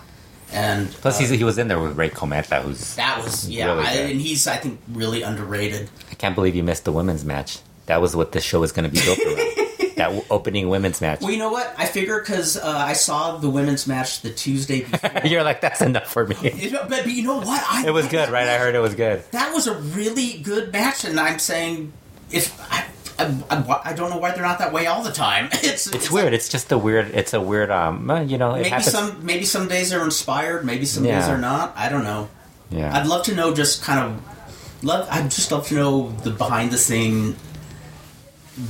[0.51, 3.67] and Plus, uh, he's, he was in there with Rey Cometa, who's that was yeah,
[3.73, 5.89] really I, and he's I think really underrated.
[6.11, 7.59] I can't believe you missed the women's match.
[7.85, 9.47] That was what this show was going to be built around.
[10.01, 11.21] that w- opening women's match.
[11.21, 11.73] Well, you know what?
[11.77, 15.21] I figure because uh, I saw the women's match the Tuesday before.
[15.25, 16.35] You're like, that's enough for me.
[16.71, 17.63] But, but you know what?
[17.69, 18.47] I It was good, right?
[18.47, 19.23] I heard it was good.
[19.31, 21.93] that was a really good match, and I'm saying
[22.31, 22.85] if I,
[23.19, 25.49] I, I, I don't know why they're not that way all the time.
[25.63, 26.33] It's It's weird.
[26.33, 27.11] It's just a weird.
[27.13, 27.69] It's a weird.
[27.69, 28.91] Um, uh, you know, it Maybe happens.
[28.91, 31.27] some maybe some days they're inspired, maybe some days Yeah.
[31.27, 31.73] they're not.
[31.75, 32.29] I don't know.
[32.71, 32.95] yeah.
[32.97, 35.07] I'd love to know just kind of love.
[35.11, 37.35] I'd just love to know the behind the scene,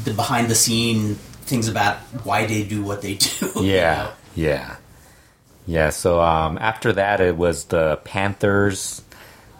[0.04, 1.16] the behind the scene
[1.46, 3.52] things about why they do what they do.
[3.56, 4.12] you Yeah, know?
[4.36, 4.76] yeah,
[5.68, 5.90] yeah.
[5.90, 9.02] So um, after that, it was the Panthers,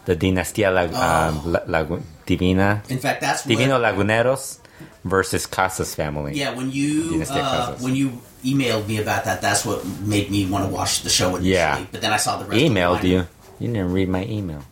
[0.06, 1.00] the Dinastia Lag- Oh.
[1.00, 3.94] um, La- Lagu- Divina, In fact, that's Divino what.
[3.94, 4.58] Laguneros
[5.04, 6.34] versus Casas family.
[6.34, 10.64] Yeah, when you uh, when you emailed me about that, that's what made me want
[10.64, 11.50] to watch the show initially.
[11.54, 11.84] Yeah.
[11.90, 12.54] But then I saw the rest.
[12.54, 13.26] of the Emailed you.
[13.58, 14.62] You didn't read my email.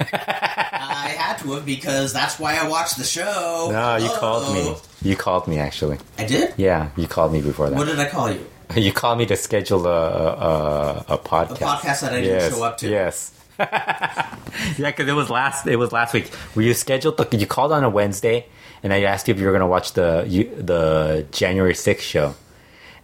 [0.00, 3.68] I had to have because that's why I watched the show.
[3.70, 4.76] No, you called me.
[5.02, 5.98] You called me actually.
[6.18, 6.54] I did.
[6.56, 7.76] Yeah, you called me before that.
[7.76, 8.44] What did I call you?
[8.76, 11.52] You called me to schedule a a, a, podcast.
[11.52, 12.88] A podcast that I didn't yes, show up to.
[12.90, 13.32] Yes.
[13.58, 14.36] yeah,
[14.76, 15.66] because it was last.
[15.66, 16.30] It was last week.
[16.54, 17.16] Were you scheduled?
[17.16, 18.46] To, you called on a Wednesday,
[18.82, 22.06] and I asked you if you were going to watch the you, the January sixth
[22.06, 22.34] show,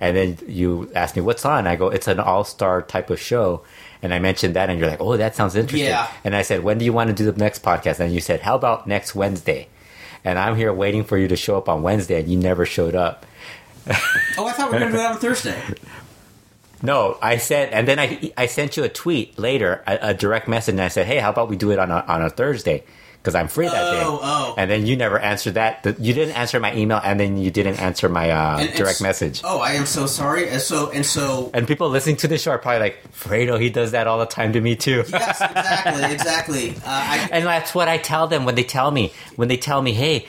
[0.01, 1.67] and then you asked me what's on.
[1.67, 3.65] I go, it's an all star type of show,
[4.05, 5.89] and I mentioned that, and you're like, oh, that sounds interesting.
[5.89, 6.13] Yeah.
[6.25, 8.01] And I said, when do you want to do the next podcast?
[8.01, 9.67] And you said, how about next Wednesday?
[10.23, 12.95] And I'm here waiting for you to show up on Wednesday, and you never showed
[12.95, 13.27] up.
[14.37, 15.63] Oh, I thought we were going to do that on Thursday.
[16.83, 20.49] No, I said, and then I I sent you a tweet later, a, a direct
[20.49, 22.83] message, and I said, "Hey, how about we do it on a on a Thursday?
[23.25, 24.55] Because I'm free that day." Oh, oh.
[24.59, 25.83] And then you never answered that.
[25.83, 28.77] The- You didn't answer my email, and then you didn't answer my uh, And- and
[28.77, 29.41] direct message.
[29.43, 30.51] Oh, I am so sorry.
[30.51, 31.51] And so and so.
[31.55, 34.27] And people listening to this show are probably like, "Fredo, he does that all the
[34.27, 36.75] time to me too." yes, exactly, exactly.
[36.85, 39.81] Uh, I, And that's what I tell them when they tell me when they tell
[39.81, 40.27] me, "Hey."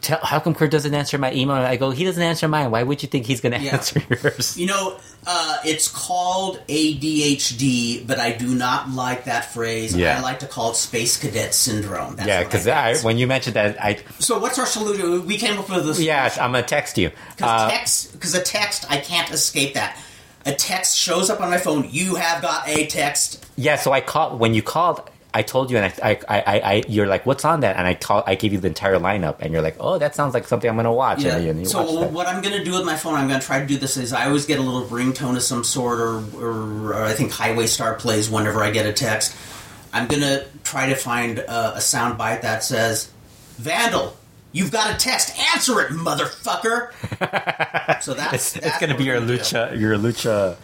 [0.00, 1.56] Tell, how come Kurt doesn't answer my email?
[1.56, 2.70] I go, he doesn't answer mine.
[2.72, 3.74] Why would you think he's going to Yeah.
[3.76, 4.56] answer yours?
[4.58, 9.94] you know, uh, it's called ADHD, but I do not like that phrase.
[9.94, 10.18] Yeah.
[10.18, 12.16] I like to call it space cadet syndrome.
[12.16, 15.24] That's yeah, because when you mentioned that, I So what's our solution?
[15.26, 16.00] We came up with this.
[16.00, 17.10] yeah, I'm gonna text you.
[17.36, 19.96] Because Uh, text, because a text, I can't escape that.
[20.46, 21.86] A text shows up on my phone.
[21.90, 23.44] You have got a text.
[23.56, 25.02] Yeah, so I called when you called.
[25.34, 27.94] I told you, and I, I, I, I, you're like, "What's on that?" And I
[27.94, 30.68] call, I gave you the entire lineup, and you're like, "Oh, that sounds like something
[30.68, 32.96] I'm gonna watch." And then you So watch what I'm going to do with my
[32.96, 33.96] phone, I'm going to try to do this.
[33.96, 37.32] Is I always get a little ringtone of some sort, or, or, or I think
[37.32, 39.36] Highway Star plays whenever I get a text.
[39.92, 43.10] I'm going to try to find uh, a sound bite that says,
[43.58, 44.16] "Vandal,
[44.52, 45.38] you've got a text.
[45.54, 46.92] Answer it, motherfucker."
[48.02, 49.38] so that's it's, it's gonna be your we're do.
[49.38, 50.56] lucha, your lucha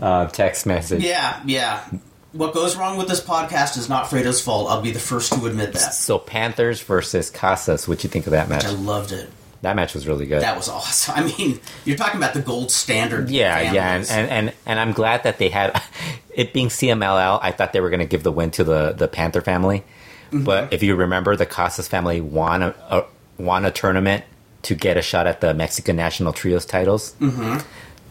[0.00, 1.02] uh, text message.
[1.02, 1.88] Yeah, yeah.
[2.34, 4.68] What goes wrong with this podcast is not Fredo's fault.
[4.68, 5.94] I'll be the first to admit that.
[5.94, 7.86] So Panthers versus Casas.
[7.86, 8.64] What you think of that match?
[8.64, 9.30] I loved it.
[9.62, 10.42] That match was really good.
[10.42, 11.14] That was awesome.
[11.16, 13.30] I mean, you're talking about the gold standard.
[13.30, 15.80] yeah, yeah, and, and and and I'm glad that they had
[16.34, 17.38] it being CMLL.
[17.40, 19.84] I thought they were going to give the win to the the Panther family,
[20.32, 20.42] Mm-hmm.
[20.44, 23.04] but if you remember, the Casas family won a, a
[23.38, 24.24] won a tournament
[24.62, 27.14] to get a shot at the Mexican national trios titles.
[27.20, 27.58] Mm-hmm.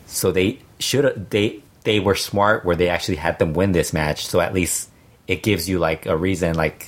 [0.07, 4.25] So they should they they were smart where they actually had them win this match.
[4.25, 4.89] So at least
[5.27, 6.87] it gives you like a reason like.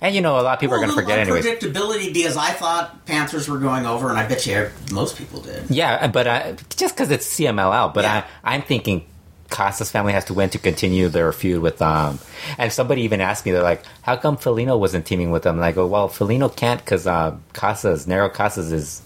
[0.00, 1.46] And you know, a lot of people Well, are going to forget anyways.
[1.46, 5.70] Predictability, because I thought Panthers were going over, and I bet you most people did.
[5.70, 8.24] Yeah, but uh, just because it's CMLL, but Yeah.
[8.42, 9.06] I, I'm thinking
[9.48, 12.18] Casas family has to win to continue their feud with um.
[12.58, 15.64] And somebody even asked me, they're like, "How come Felino wasn't teaming with them?" And
[15.64, 19.02] I go, "Well, Felino can't because uh, Casas, Negro Casas is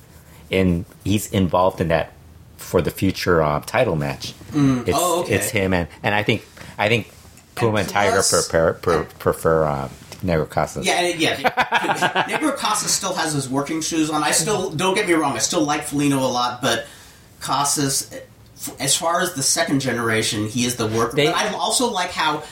[0.48, 0.86] in.
[1.04, 2.12] He's involved in that
[2.66, 4.34] for the future uh, title match.
[4.52, 5.34] It's, Oh, okay.
[5.34, 6.44] it's him and and I think
[6.76, 7.10] I think
[7.54, 9.90] Puma and, Tiger plus- prefer per, prefer um,
[10.24, 10.84] Negro Casas.
[10.86, 11.36] Yeah, and- yeah.
[12.28, 14.22] Negro Casas still has his working shoes on.
[14.22, 15.34] I still don't get me wrong.
[15.34, 16.86] I still like Felino a lot, but
[17.40, 18.10] Casas,
[18.80, 21.16] as far as the second generation, he is the worker.
[21.16, 22.42] They- but I also like how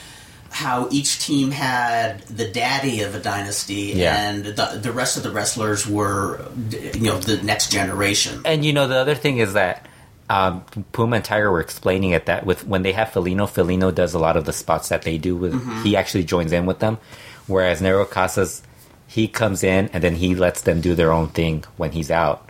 [0.50, 4.16] how each team had the daddy of a dynasty, Yeah.
[4.31, 8.40] and the the rest of the wrestlers were, you know, the next generation.
[8.44, 9.85] And you know the other thing is that
[10.30, 14.14] um, Puma and Tiger were explaining it that with when they have Felino, Felino does
[14.14, 15.54] a lot of the spots that they do with.
[15.82, 16.98] He actually joins in with them,
[17.46, 18.62] whereas Negro Casas,
[19.06, 22.48] he comes in and then he lets them do their own thing when he's out.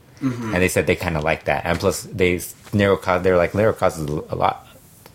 [0.55, 1.67] And they said they kind of like that.
[1.67, 4.67] And plus, they Negro Casas, they're like Negro Casas a lot.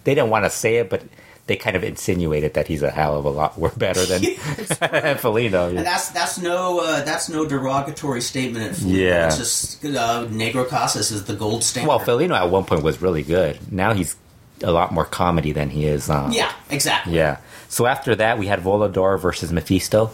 [0.04, 1.02] They didn't want to say it, but
[1.50, 4.22] they kind of insinuated that he's a hell of a lot better than
[5.18, 5.70] Felino.
[5.70, 8.66] And that's that's no uh, that's no derogatory statement.
[8.66, 8.96] At Felino.
[8.96, 9.28] Yeah.
[9.28, 11.90] it's just uh, Negro Casas is the gold standard.
[11.90, 13.58] Well, Felino at one point was really good.
[13.72, 14.16] Now he's
[14.64, 16.08] a lot more comedy than he is.
[16.08, 17.16] Um, yeah, exactly.
[17.16, 17.40] Yeah.
[17.68, 20.12] So after that, we had Volador versus Mephisto.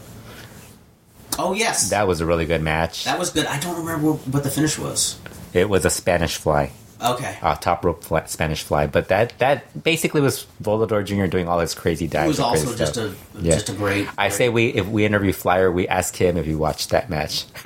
[1.37, 3.03] Oh yes, That was a really good match.
[3.03, 3.45] That was good.
[3.45, 5.19] I don't remember what the finish was.
[5.53, 6.71] It was a Spanish fly,
[7.03, 7.37] Okay.
[7.41, 8.87] uh, top rope fly, Spanish fly.
[8.87, 11.25] But that that basically was Volador Jr.
[11.27, 12.25] doing all his crazy dives.
[12.25, 13.35] It was also just stuff.
[13.35, 13.53] a Yeah.
[13.53, 14.07] just a great.
[14.17, 17.45] I say we if we interview Flyer, we ask him if he watched that match.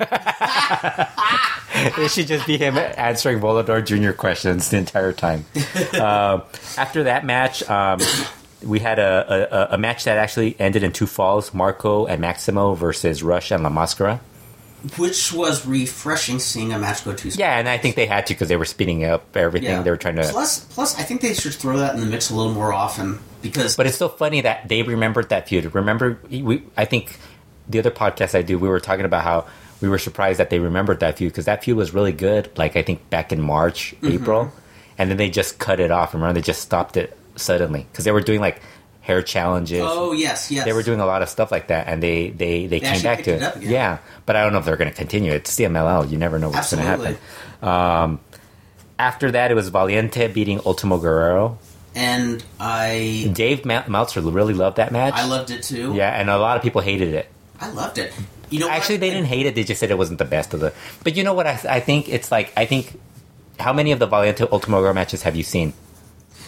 [1.98, 4.12] it should just be him answering Volador Jr.
[4.12, 5.44] questions the entire time.
[5.94, 6.42] um,
[6.76, 8.00] after that match, um,
[8.64, 12.74] we had a, a, a match that actually ended in two falls: Marco and Maximo
[12.74, 14.20] versus Rush and La Mascara.
[14.96, 17.28] Which was refreshing seeing a match go two.
[17.30, 19.68] Yeah, and I think they had to because they were speeding up everything.
[19.70, 19.82] Yeah.
[19.82, 20.22] They were trying to.
[20.24, 23.18] Plus, plus, I think they should throw that in the mix a little more often
[23.42, 23.76] because.
[23.76, 25.74] But it's so funny that they remembered that feud.
[25.74, 27.18] Remember, we I think
[27.68, 29.46] the other podcast I do, we were talking about how
[29.80, 32.50] we were surprised that they remembered that feud because that feud was really good.
[32.58, 34.22] Like I think back in March, Mm-hmm.
[34.22, 34.52] April,
[34.98, 36.14] and then they just cut it off.
[36.14, 38.60] Remember, they just stopped it suddenly because they were doing like
[39.10, 39.82] hair challenges.
[39.82, 40.64] oh yes, yes.
[40.64, 43.24] They were doing a lot of stuff like that, and they they, they, came back
[43.24, 43.62] to it it.
[43.62, 45.32] Yeah, but I don't know if they're going to continue.
[45.32, 46.08] It's CMLL.
[46.10, 47.18] You never know what's going to happen.
[47.60, 48.20] Um,
[48.98, 51.58] after that, it was Valiente beating Ultimo Guerrero.
[51.94, 55.14] And I, Dave Mel- Meltzer really loved that match.
[55.14, 55.92] I loved it too.
[55.94, 57.28] Yeah, and a lot of people hated it.
[57.60, 58.12] I loved it.
[58.48, 58.76] You know, what?
[58.76, 59.56] Actually, they didn't hate it.
[59.56, 60.72] They just said it wasn't the best of the.
[61.02, 61.46] But you know what?
[61.48, 62.98] I, I think it's like I think.
[63.58, 65.74] How many of the Valiente Ultimo Guerrero matches have you seen?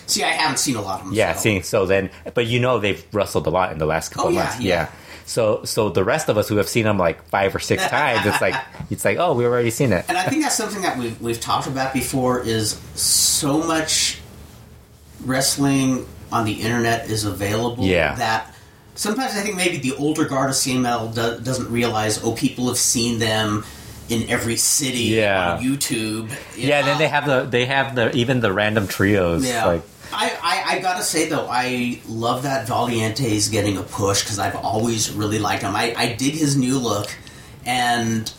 [0.07, 1.15] See, I haven't seen a lot of them.
[1.15, 1.41] Yeah, so.
[1.41, 4.33] see, so then, but you know they've wrestled a lot in the last couple Oh,
[4.33, 4.61] yeah, months.
[4.61, 4.91] yeah.
[5.25, 8.27] So, so the rest of us who have seen them like five or six times,
[8.27, 8.55] it's like
[8.91, 10.05] it's like, oh, we've already seen it.
[10.09, 14.19] And I think that's something that we've, we've talked about before is so much
[15.25, 18.15] wrestling on the internet is available Yeah.
[18.17, 18.55] that
[18.95, 22.79] sometimes I think maybe the older guard of CMLL do, doesn't realize, oh, people have
[22.79, 23.65] seen them
[24.09, 25.55] in every city Yeah.
[25.55, 26.31] on YouTube.
[26.57, 29.47] Yeah, and then they uh, have the they have the even the random trios.
[29.47, 29.67] Yeah.
[29.67, 34.22] Like, I, I, I gotta say though, I love that Valiente is getting a push
[34.22, 35.75] because I've always really liked him.
[35.75, 37.14] I, I dig his new look,
[37.64, 38.33] and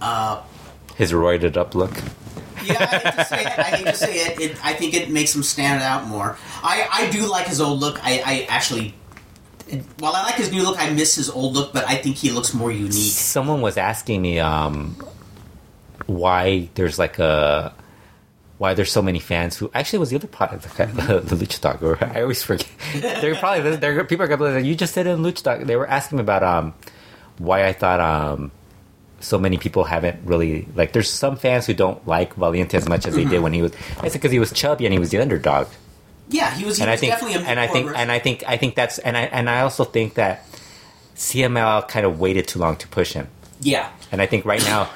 [0.00, 0.42] uh,
[0.96, 1.92] his roided up look.
[2.64, 3.58] yeah, I hate to say it.
[3.58, 4.64] I hate to say it, it.
[4.64, 6.36] I think it makes him stand out more.
[6.62, 7.98] I, I do like his old look.
[8.02, 8.94] I, I actually,
[9.98, 12.30] while I like his new look, I miss his old look, but I think he
[12.30, 13.12] looks more unique.
[13.12, 14.96] Someone was asking me um,
[16.06, 17.74] why there's like a
[18.58, 20.86] why there's so many fans who actually was the other part of the,
[21.24, 21.82] the Lucha Talk.
[21.82, 22.68] Or I always forget.
[22.94, 25.60] They're probably they're, people are gonna be like, you just said in Lucha Talk.
[25.60, 26.74] They were asking me about um
[27.38, 28.50] why I thought um
[29.20, 30.92] so many people haven't really like.
[30.92, 33.72] There's some fans who don't like Valiente as much as they did when he was.
[34.00, 35.68] I said because he was chubby and he was the underdog.
[36.28, 36.76] Yeah, he was.
[36.76, 38.98] He and I think, definitely a and I think, and I think, I think that's,
[38.98, 40.44] and I, and I also think that
[41.14, 43.28] CMLL kind of waited too long to push him,
[43.60, 44.90] yeah, and I think right now,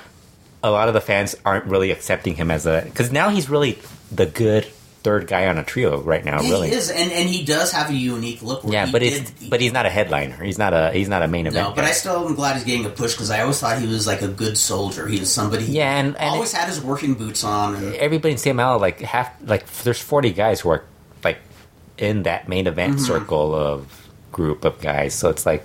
[0.62, 3.78] a lot of the fans aren't really accepting him as a because now he's really
[4.12, 4.64] the good
[5.02, 6.68] third guy on a trio right now, really.
[6.68, 8.62] he is, and, and he does have a unique look.
[8.64, 10.36] where Yeah, he but did- it's but he's not a headliner.
[10.44, 11.68] He's not a he's not a main event.
[11.70, 11.88] No, but guy.
[11.88, 14.20] I still am glad he's getting a push because I always thought he was like
[14.20, 15.06] a good soldier.
[15.06, 15.64] He was somebody.
[15.64, 17.76] Yeah, and- and always had his working boots on.
[17.76, 20.84] And, everybody in CML like half like there's 40 guys who are
[21.24, 21.38] like
[21.96, 23.04] in that main event Mm-hmm.
[23.06, 25.14] circle of group of guys.
[25.14, 25.64] So it's like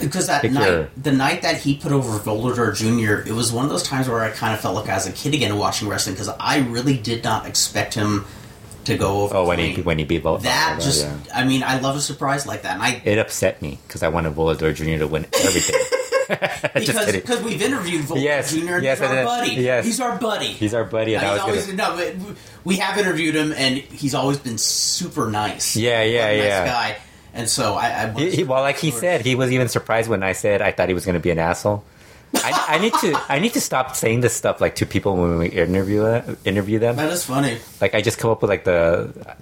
[0.00, 3.70] Because that night, the night that he put over Volador Jr., it was one of
[3.70, 6.14] those times where I kind of felt like I was a kid again watching wrestling
[6.14, 8.24] because I really did not expect him
[8.84, 9.36] to go over.
[9.36, 11.16] oh when he when he beat Vol- that Volador, just, yeah.
[11.34, 14.08] I mean, I love a surprise like that, and I it upset me because I
[14.08, 14.98] wanted Volador Jr.
[14.98, 15.80] to win everything.
[16.74, 18.74] because because we've interviewed Volta Yes, Jr.
[18.76, 19.50] and yes, he's our buddy.
[19.52, 19.84] yes.
[19.84, 20.46] He's our buddy.
[20.46, 24.14] He's our buddy, and I was always gonna, no, we have interviewed him, and he's
[24.14, 25.76] always been super nice.
[25.76, 26.66] Yeah, yeah, a nice yeah.
[26.66, 26.96] guy.
[27.34, 30.22] And so I, I he, he- well, like he said, he was even surprised when
[30.22, 31.84] I said I thought he was going to be an asshole.
[32.36, 35.38] I, I need to I need to stop saying this stuff like to people when
[35.38, 36.96] we interview uh, interview them.
[36.96, 37.58] that is funny.
[37.80, 39.36] Like I just come up with like the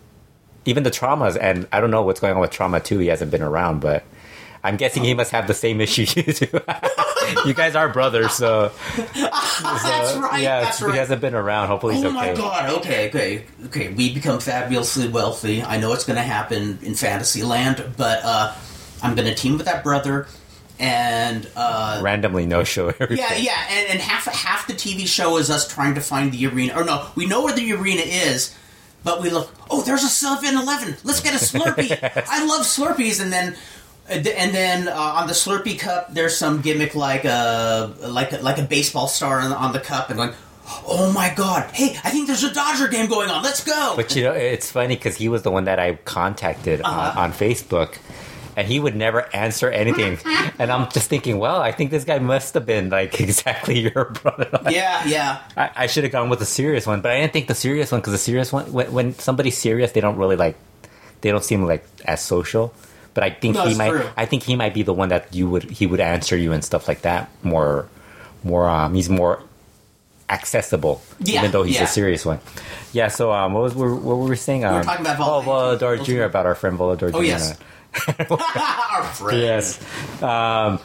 [0.65, 2.99] even the traumas, and I don't know what's going on with Trauma II.
[2.99, 4.05] He hasn't been around, but
[4.63, 6.47] I'm guessing he must have the same issue you do.
[7.47, 10.41] you guys are brothers, so, that's right.
[10.43, 11.69] yeah, that's he hasn't been around.
[11.69, 12.19] Hopefully, he's Oh okay.
[12.19, 12.71] Oh my god!
[12.81, 13.93] Okay, okay, okay.
[13.93, 15.63] We become fabulously wealthy.
[15.63, 18.55] I know it's going to happen in Fantasyland, but uh,
[19.03, 20.27] I'm going to team with that brother,
[20.79, 22.89] and uh, Randomly, no show.
[22.89, 23.19] everything.
[23.19, 26.47] yeah, yeah, and, and half half the TV show is us trying to find the
[26.47, 26.75] arena.
[26.77, 28.55] Or no, we know where the arena is,
[29.05, 29.53] but we look.
[29.71, 30.97] Oh, there's a 7-Eleven.
[31.05, 32.25] Let's get a Slurpee.
[32.29, 33.57] I love Slurpees, and then.
[34.09, 38.59] And then uh, on the Slurpee cup, there's some gimmick like a like a, like
[38.59, 40.33] a baseball star on, on the cup, and going,
[40.87, 41.71] "Oh my god!
[41.73, 43.43] Hey, I think there's a Dodger game going on.
[43.43, 46.83] Let's go!" But you know, it's funny because he was the one that I contacted
[46.83, 47.13] Uh-huh.
[47.21, 47.97] on, on Facebook,
[48.57, 50.19] and he would never answer anything.
[50.59, 54.07] and I'm just thinking, well, I think this guy must have been like exactly your
[54.07, 54.49] brother.
[54.53, 57.33] Like, yeah, yeah, I, I should have gone with the serious one, but I didn't
[57.33, 60.37] think the serious one because the serious one, when, when somebody's serious, they don't really
[60.37, 60.57] like,
[61.23, 62.75] they don't seem like as social.
[63.15, 64.09] But I think No, he might, true.
[64.17, 66.65] I think he might be the one that you would, he would answer you and
[66.65, 67.89] stuff like that more,
[68.43, 68.69] more.
[68.69, 69.43] Um, he's more
[70.31, 71.85] accessible, Yeah, even though he's yeah.
[71.85, 72.41] a serious one.
[72.93, 73.09] Yeah.
[73.09, 74.65] So, um, what was what were we saying?
[74.65, 76.23] Um, talking about oh, Vol- Volador Jr.
[76.23, 77.17] about our friend Volador Jr.
[77.17, 77.59] Oh, yes.
[78.31, 79.39] our friend.
[79.41, 80.23] Yes.
[80.23, 80.79] Um,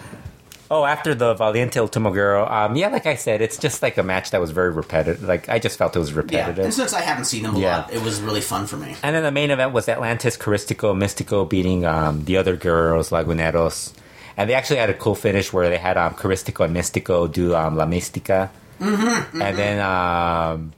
[0.69, 4.03] oh, after the Valiente Ultimo Guerrero, um, yeah, like I said, it's just like a
[4.03, 5.23] match that was very repetitive.
[5.23, 6.65] Like I just felt it was repetitive.
[6.65, 7.77] and since I haven't seen them a Yeah.
[7.77, 8.95] lot, it was really fun for me.
[9.03, 13.93] And then the main event was Atlantis, Caristico, Mystico beating um, the other Guerreros, Laguneros.
[14.35, 17.55] And they actually had a cool finish where they had um, Caristico and Mystico do
[17.55, 18.51] um, La Mystica.
[18.79, 20.73] Mm-hmm, And then um,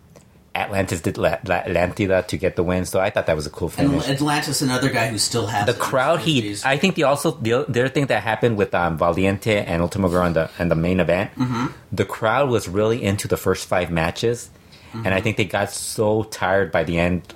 [0.60, 2.86] Atlantis did La- La- Atlantida to get the win.
[2.86, 4.06] So I thought that was a cool finish.
[4.08, 4.16] And.
[4.16, 6.44] Atlantis, another guy who still has the it in his crowd heat.
[6.44, 6.66] 50s.
[6.66, 10.10] I think the also the, the other thing that happened with um, Valiente and Ultimo
[10.10, 11.68] Guerrero and the in the main event, Mm-hmm.
[11.92, 14.50] the crowd was really into the first five matches,
[14.94, 15.14] and Mm-hmm.
[15.14, 17.34] I think they got so tired by the end.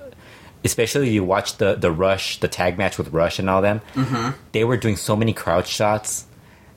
[0.64, 3.82] Especially you watch the the Rush, the tag match with Rush and all them.
[3.94, 4.30] Mm-hmm.
[4.52, 6.24] They were doing so many crowd shots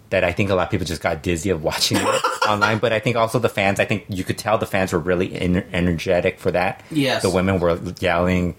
[0.09, 2.03] that I think a lot of people just got dizzy of watching it
[2.47, 2.79] online.
[2.79, 3.79] But I think also the fans.
[3.79, 6.81] I think you could tell the fans were really ener- energetic for that.
[6.91, 7.21] Yes.
[7.21, 8.55] the women were yelling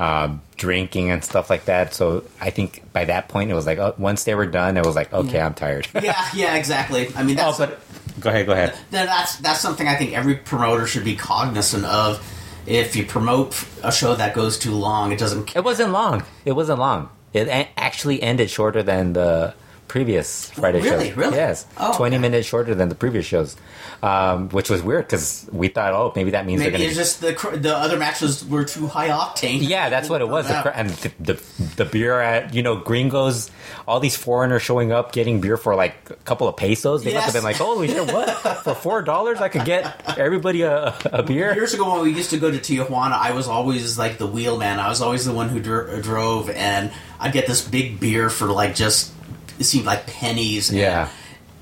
[0.00, 1.92] um, drinking and stuff like that.
[1.92, 4.84] So I think by that point it was like oh, once they were done, it
[4.84, 5.88] was like okay, I'm tired.
[6.02, 7.08] yeah, yeah, exactly.
[7.14, 7.80] I mean, oh, that's, but
[8.18, 8.74] go ahead, go ahead.
[8.90, 12.26] then that's that's something I think every promoter should be cognizant of.
[12.66, 15.54] If you promote a show that goes too long, it doesn't.
[15.54, 16.24] It wasn't long.
[16.44, 17.10] It wasn't long.
[17.32, 19.54] It actually ended shorter than the
[19.90, 21.08] previous Friday really?
[21.08, 21.16] shows.
[21.16, 21.36] Really?
[21.36, 22.22] Yes, twenty okay.
[22.22, 23.56] minutes shorter than the previous shows,
[24.04, 26.94] um, which was weird because we thought, oh, maybe that means Maybe they're gonna.
[26.94, 29.58] just the cr- the other matches were too high octane.
[29.68, 30.46] yeah, that's what it was.
[30.46, 31.42] The, cr- and the, the
[31.76, 33.50] the beer at you know Gringos,
[33.88, 37.02] all these foreigners showing up getting beer for like a couple of pesos.
[37.02, 38.30] They must have been like, holy shit, what
[38.64, 41.52] for four dollars I could get everybody a, a beer.
[41.52, 44.78] Years ago, when we used to go to Tijuana, I was always like the wheelman.
[44.78, 48.46] I was always the one who dr- drove, and I'd get this big beer for
[48.46, 49.12] like just
[49.60, 50.70] it seemed like pennies.
[50.70, 51.08] and- Yeah.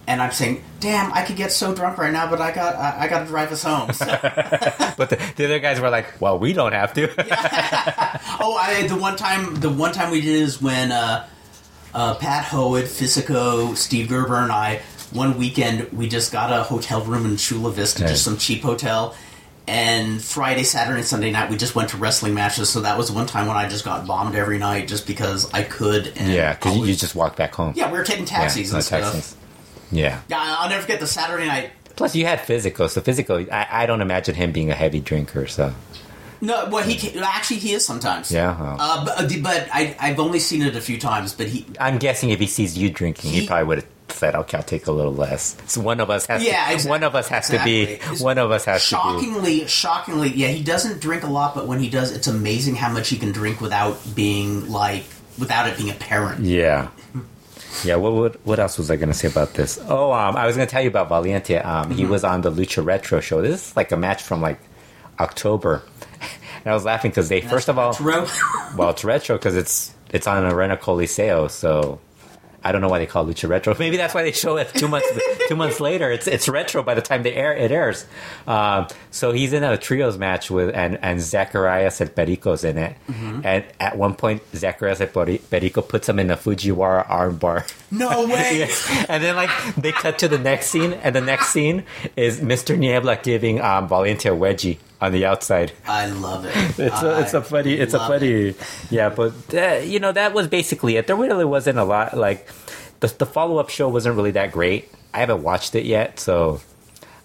[0.07, 3.01] And I'm saying, damn, I could get so drunk right now, but I got I,
[3.01, 3.92] I got to drive us home.
[3.92, 4.07] So,
[4.96, 7.09] But the, the other guys were like, well, we don't have to.
[8.40, 11.26] oh, I the one time the one time we did is when uh,
[11.92, 14.80] uh, Pat Howitt, Fisico, Steve Gerber, and I
[15.12, 19.14] one weekend we just got a hotel room in Chula Vista, just some cheap hotel.
[19.68, 22.70] And Friday, Saturday, Sunday night, we just went to wrestling matches.
[22.70, 25.62] So that was one time when I just got bombed every night, just because I
[25.62, 26.12] could.
[26.16, 27.74] And yeah, because you, just walk back home.
[27.76, 29.02] yeah, we were taking taxis no and stuff.
[29.12, 29.36] taxis.
[29.92, 30.20] Yeah.
[30.28, 31.70] Yeah, I'll never forget the Saturday night.
[31.96, 32.88] Plus, you had physical.
[32.88, 35.46] So physical, I, I don't imagine him being a heavy drinker.
[35.46, 35.74] So
[36.40, 38.30] No, well, he actually he is sometimes.
[38.32, 38.76] Yeah, oh.
[38.78, 41.34] Uh, but but I, I've only seen it a few times.
[41.34, 44.34] But he I'm guessing if he sees you drinking, he, He- probably would have said,
[44.34, 46.42] "Okay, I'll take a little less." So one of us has.
[46.44, 46.90] Yeah, to, exactly.
[46.90, 47.82] one of us has to be.
[47.82, 48.24] Exactly.
[48.24, 51.80] One of us has to shockingly, shockingly, yeah, he doesn't drink a lot, but when
[51.80, 55.04] he does, it's amazing how much he can drink without being like
[55.38, 56.44] without it being apparent.
[56.44, 56.88] Yeah.
[57.84, 57.96] Yeah.
[57.96, 59.78] What, what what else was I going to say about this?
[59.88, 61.59] Oh, um, I was going to tell you about Valiente.
[61.64, 63.40] Um, He was on the Lucha Retro show.
[63.42, 64.59] This is like a match from like
[65.20, 65.82] October,
[66.20, 68.26] and I was laughing because they first of all, Retro.
[68.76, 72.00] well, it's retro because it's it's on Arena Coliseo, so.
[72.68, 73.74] I don't know why they call it Lucha Retro.
[73.78, 75.08] Maybe that's why they show it two months
[75.48, 76.12] two months later.
[76.12, 78.04] It's it's retro by the time they air it airs.
[78.46, 82.94] Um, so he's in a trios match with and and Zacharias and Perico's in it.
[83.44, 87.64] And at one point, Zacharias and Peri- Perico puts him in a Fujiwara armbar.
[87.90, 88.58] No way.
[88.60, 89.06] Yeah.
[89.08, 91.84] And then like they cut to the next scene, and the next scene
[92.16, 92.76] is Mr.
[92.78, 95.72] Niebla giving um, Valiente a wedgie on the outside.
[95.86, 96.55] I love it.
[96.78, 98.57] It's a, it's a funny, it's a funny, it.
[98.90, 99.09] yeah.
[99.11, 101.07] But uh, you know that was basically it.
[101.07, 102.16] There really wasn't a lot.
[102.16, 102.49] Like
[103.01, 104.90] the the follow up show wasn't really that great.
[105.14, 106.61] I haven't watched it yet, so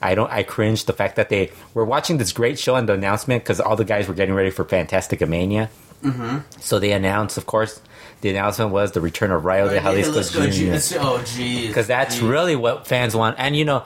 [0.01, 0.31] I don't.
[0.31, 3.59] I cringed the fact that they were watching this great show and the announcement because
[3.59, 5.69] all the guys were getting ready for Fantastica Mania.
[6.03, 6.39] Mm-hmm.
[6.59, 7.79] So they announced, of course,
[8.19, 11.67] the announcement was the return of Rayo de Jalisco Jr Oh, jeez.
[11.67, 12.29] because that's Jeez.
[12.29, 13.37] really what fans want.
[13.39, 13.83] And you know,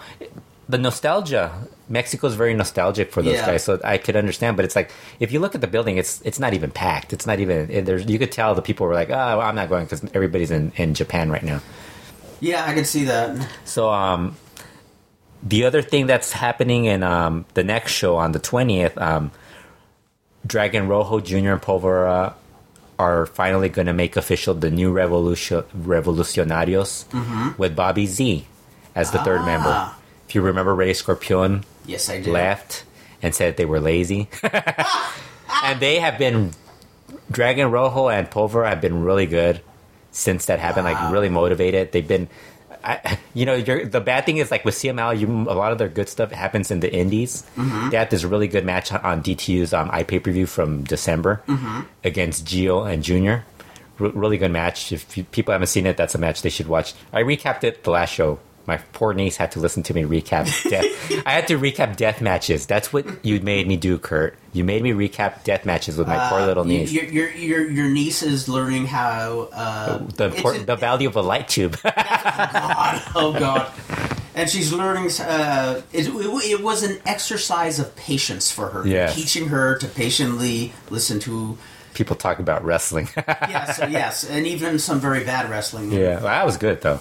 [0.70, 1.52] the nostalgia.
[1.90, 3.46] Mexico's very nostalgic for those Yeah.
[3.46, 4.58] guys, so I could understand.
[4.58, 4.92] But it's like
[5.22, 7.14] if you look at the building, it's it's not even packed.
[7.14, 7.86] It's not even.
[7.86, 10.74] There's you could tell the people were like, oh, I'm not going because everybody's in
[10.76, 11.62] in Japan right now.
[12.42, 13.38] Yeah, I can see that.
[13.64, 14.36] So um,
[15.42, 19.32] the other thing that's happening in um the next show on the twentieth, um,
[20.46, 22.34] Dragon Rojo Junior and Polvora
[23.00, 27.06] are finally going to make official the new Revolution Revolucionarios
[27.58, 28.46] with Bobby Z
[28.96, 29.46] as the third Ah.
[29.46, 29.92] member.
[30.28, 32.28] If you remember, Rey Escorpion Yes, I did.
[32.28, 32.84] left
[33.22, 34.30] and said they were lazy,
[35.64, 36.52] and they have been
[37.32, 39.62] Dragon Rojo and Polvora have been really good
[40.12, 40.86] since that happened.
[40.86, 41.92] Like really motivated.
[41.92, 42.28] They've been.
[42.84, 45.90] I, you know, the bad thing is like with CML, you, a lot of their
[45.90, 47.44] good stuff happens in the indies.
[47.90, 51.42] They had this really good match on DTU's um, iPay per view from December
[52.04, 53.44] against Gio and Junior.
[54.00, 54.92] R- really good match.
[54.94, 56.94] If you, people haven't seen it, that's a match they should watch.
[57.12, 58.40] I recapped it the last show.
[58.68, 60.86] My poor niece had to listen to me recap death.
[61.26, 62.66] I had to recap death matches.
[62.66, 64.36] That's what you made me do, Kurt.
[64.52, 66.92] You made me recap death matches with my poor Uh, little niece.
[66.92, 71.16] Your, your your your niece is learning how uh, the import- a- the value of
[71.16, 71.78] a light tube.
[71.86, 73.72] oh God, oh God,
[74.36, 75.12] and she's learning.
[75.22, 78.86] Uh, it, it was an exercise of patience for her.
[78.86, 79.16] Yes.
[79.16, 81.58] teaching her to patiently listen to.
[81.98, 83.10] People talk about wrestling.
[83.50, 85.92] Yes, yes, and even some very bad wrestling.
[85.92, 87.00] yeah, well, that was good though.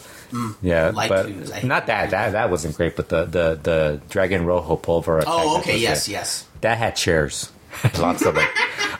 [0.62, 2.11] Yeah, Light but not that.
[2.11, 2.97] That that wasn't great.
[2.97, 5.24] But the the the Dragon Rojo Polvora.
[5.26, 5.76] Oh, okay.
[5.76, 6.12] Yes, good.
[6.12, 6.47] yes.
[6.62, 7.53] that had chairs,
[7.99, 8.49] lots of them.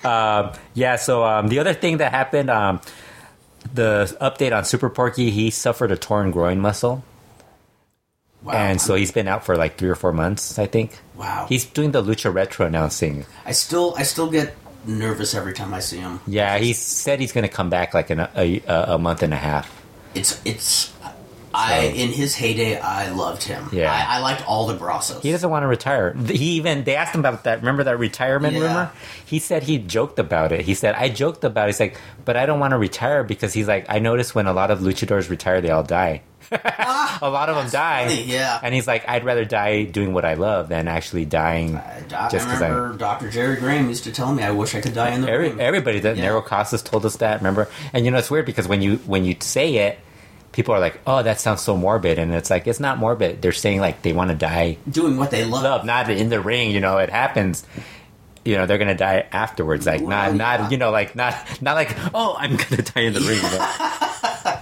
[0.05, 0.97] um, yeah.
[0.97, 2.81] So um, the other thing that happened, um,
[3.75, 7.03] the update on Super Porky, he suffered a torn groin muscle,
[8.43, 8.53] Wow.
[8.53, 10.59] and so he's been out for like three or four months.
[10.59, 10.99] I think.
[11.17, 11.47] wow.
[11.49, 13.25] He's doing the Lucha Retro announcing.
[13.45, 14.55] I still I still get
[14.87, 16.21] nervous every time I see him.
[16.27, 19.33] Yeah, he said he's going to come back like in a, a, a month and
[19.33, 19.85] a half.
[20.15, 20.93] It's it's.
[21.57, 23.69] I in his heyday, I loved him.
[23.73, 23.91] Yeah.
[23.93, 25.23] I, I liked all the Brazos.
[25.23, 26.13] He doesn't want to retire.
[26.15, 27.59] He even they asked him about that.
[27.61, 28.61] Remember that retirement Yeah.
[28.63, 28.91] rumor?
[29.25, 30.61] He said he joked about it.
[30.65, 31.65] He said I joked about.
[31.69, 31.73] it.
[31.73, 34.53] He's like, but I don't want to retire because he's like I noticed when a
[34.53, 36.23] lot of luchadors retire, they all die.
[36.53, 38.07] Ah, a lot of them die.
[38.07, 38.61] funny, yeah.
[38.63, 41.73] And he's like, I'd rather die doing what I love than actually dying.
[42.31, 43.31] Just 'cause I- remember Dr.
[43.31, 45.61] Jerry Graham used to tell me, "I wish I could die in the Every, ring."
[45.61, 46.27] everybody that Yeah.
[46.29, 47.39] Negro Casas told us that.
[47.39, 47.69] Remember?
[47.93, 49.99] And you know it's weird because when you when you say it,
[50.57, 53.43] people are like, "Oh, that sounds so morbid," and it's like it's not morbid.
[53.43, 55.63] They're saying like they want to die Doing what they love.
[55.63, 56.71] love, not in the ring.
[56.71, 57.65] You know, it happens.
[58.45, 59.87] You know, they're gonna die afterwards.
[59.87, 63.13] Like Well, not, not you know, like not, not like oh, I'm gonna die in
[63.13, 63.43] the ring.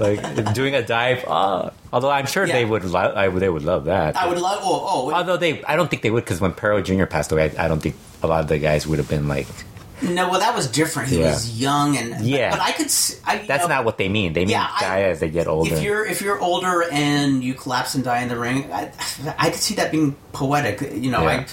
[0.01, 1.24] Like doing a dive.
[1.28, 4.16] Oh, although I'm sure they would, lo- I, they would love that.
[4.16, 4.61] I would love.
[4.62, 7.05] Oh, oh Although they, I don't think they would because when Perro Jr.
[7.05, 9.47] passed away, I, I don't think a lot of the guys would have been like.
[10.05, 10.28] No.
[10.30, 11.09] Well, that was different.
[11.09, 11.30] He Yeah.
[11.30, 12.50] was young and Yeah.
[12.50, 12.86] But I could.
[12.86, 14.32] s- i that's know, not what they mean.
[14.32, 15.74] They mean Yeah, I- die as they get older.
[15.74, 18.90] If you're if you're older and you collapse and die in the ring, I,
[19.38, 20.80] I could see that being poetic.
[20.94, 21.28] You know, Yeah.
[21.28, 21.46] I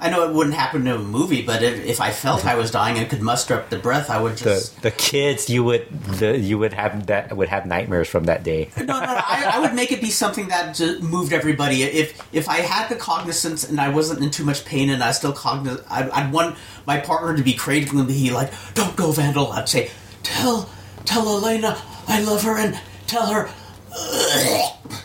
[0.00, 2.70] I know it wouldn't happen to a movie, but if, if I felt I was
[2.70, 4.80] dying and could muster up the breath, I would just.
[4.82, 8.70] the kids you would the you would have that would have nightmares from that day.
[8.76, 9.06] no, no, no.
[9.06, 11.82] I, I would make it be something that moved everybody.
[11.82, 15.10] If if I had the cognizance and I wasn't in too much pain and I
[15.10, 19.50] still cognizant, I'd, I'd want my partner to be cradling me like, "Don't go, Vandal."
[19.52, 19.90] I'd say,
[20.22, 20.70] "Tell,
[21.04, 21.76] tell Elena
[22.06, 22.78] I love her and
[23.08, 23.50] tell her."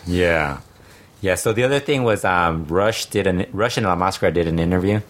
[0.06, 0.60] Yeah,
[1.24, 1.36] yeah.
[1.36, 4.58] So the other thing was um, Rush did an Rush and La Mascara did an
[4.58, 5.00] interview,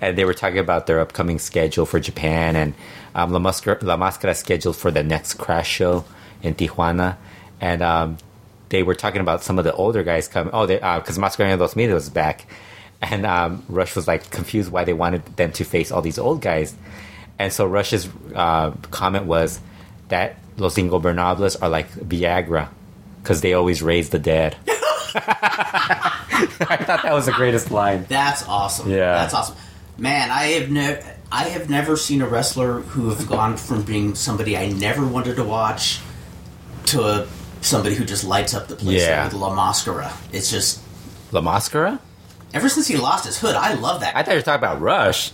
[0.00, 2.74] and they were talking about their upcoming schedule for Japan and
[3.14, 6.04] um, La Mascara La Mascara scheduled for the next Crash show
[6.42, 7.16] in Tijuana,
[7.60, 8.16] and um,
[8.70, 10.52] they were talking about some of the older guys coming.
[10.52, 12.46] Oh, because uh, Mascara Dos Mil was back,
[13.00, 16.42] and um, Rush was like confused why they wanted them to face all these old
[16.42, 16.74] guys,
[17.38, 19.60] and so Rush's uh, comment was
[20.08, 22.70] that Los Ingobernables are like Viagra
[23.22, 24.56] because they always raise the dead.
[25.14, 28.06] I thought that was the greatest line.
[28.08, 28.90] That's awesome.
[28.90, 29.12] Yeah.
[29.14, 29.56] that's awesome.
[29.98, 34.14] Man, I have never, I have never seen a wrestler who have gone from being
[34.14, 36.00] somebody I never wanted to watch
[36.86, 37.26] to
[37.60, 39.24] somebody who just lights up the place Yeah.
[39.24, 40.12] with La Mascara.
[40.32, 40.80] It's just
[41.32, 42.00] La Mascara?
[42.52, 44.16] ever since he lost his hood, I love that.
[44.16, 45.30] I thought you were talking about Rush.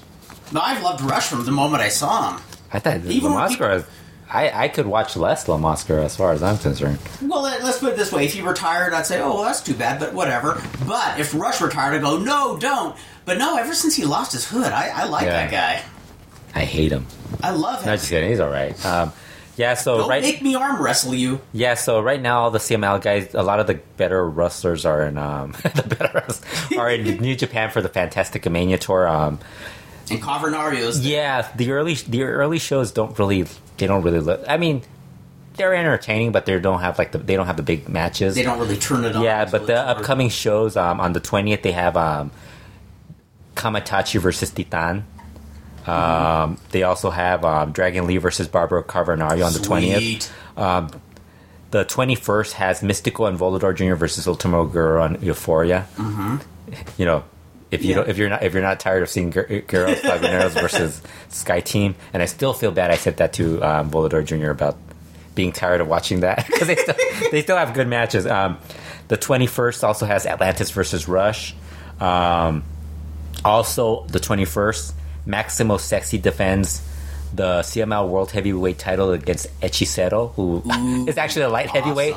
[0.53, 2.43] no, I've loved Rush from the moment I saw him.
[2.73, 3.85] I thought Even La Mascara.
[4.29, 6.99] I, I could watch less La Mascara as far as I'm concerned.
[7.23, 9.61] Well, let- let's put it this way: if he retired, I'd say, "Oh, well, that's
[9.63, 10.61] too bad," but whatever.
[10.87, 14.47] But if Rush retired, I'd go, "No, don't." But no, ever since he lost his
[14.49, 15.47] hood, I, I like Yeah.
[15.47, 15.83] that guy.
[16.55, 17.07] I hate him.
[17.43, 17.87] I love him.
[17.87, 18.31] No, just kidding.
[18.31, 18.85] He's all right.
[18.87, 19.13] Um,
[19.57, 19.75] yeah.
[19.75, 20.23] So Don't right.
[20.23, 21.41] make me arm wrestle you.
[21.53, 25.03] Yeah, so right now all the CML guys, a lot of the better wrestlers are
[25.05, 26.25] in um, the better
[26.81, 29.07] are in New Japan for the Fantastic Mania tour.
[29.09, 29.39] Um,
[30.11, 33.47] And Cavernario's yeah, the early the early shows don't really
[33.79, 34.45] they don't really look.
[34.49, 34.83] I mean,
[35.57, 38.35] they're entertaining, but they don't have like the they don't have the big matches.
[38.35, 39.23] they don't really turn it on.
[39.23, 42.31] yeah, but the upcoming shows um, on the twentieth they have um,
[43.55, 45.05] Kamaitachi versus Titan.
[45.87, 49.99] Um, they also have um, Dragon Lee versus Barbaro Cavernario on the twentieth.
[49.99, 50.33] Sweet.
[51.73, 53.97] The 21st has Mystico and Volador Jr.
[53.97, 55.85] versus Ultimo Guerrero on Euforia.
[55.97, 56.37] Mm-hmm.
[56.97, 57.25] You know,
[57.71, 57.97] if you Yeah.
[57.97, 61.61] don't, if you're not if you're not tired of seeing Gir- Guerreros Laguneros versus Sky
[61.61, 64.51] Team, and I still feel bad I said that to um, Volador Jr.
[64.51, 64.77] about
[65.35, 66.95] being tired of watching that because they still
[67.31, 68.27] they still have good matches.
[68.27, 68.59] Um,
[69.09, 71.55] the 21st also has Atlantis versus Rush.
[72.01, 72.65] Um,
[73.45, 74.93] also, the 21st,
[75.27, 76.83] Maximo Sexy defends
[77.33, 80.63] the CML World Heavyweight title against Hechicero, who
[81.09, 82.17] is Ooh, actually a light heavyweight.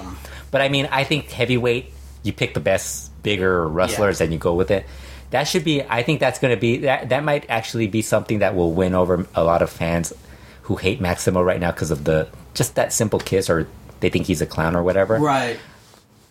[0.52, 1.94] But I mean, I think heavyweight,
[2.24, 4.86] you pick the best, bigger wrestlers and you go with it.
[5.32, 5.84] That should be.
[5.84, 7.10] I think that's going to be that.
[7.10, 10.14] That might actually be something that will win over a lot of fans
[10.64, 13.68] who hate Maximo right now because of the just that simple kiss or
[14.00, 15.20] they think he's a clown or whatever.
[15.20, 15.60] Right.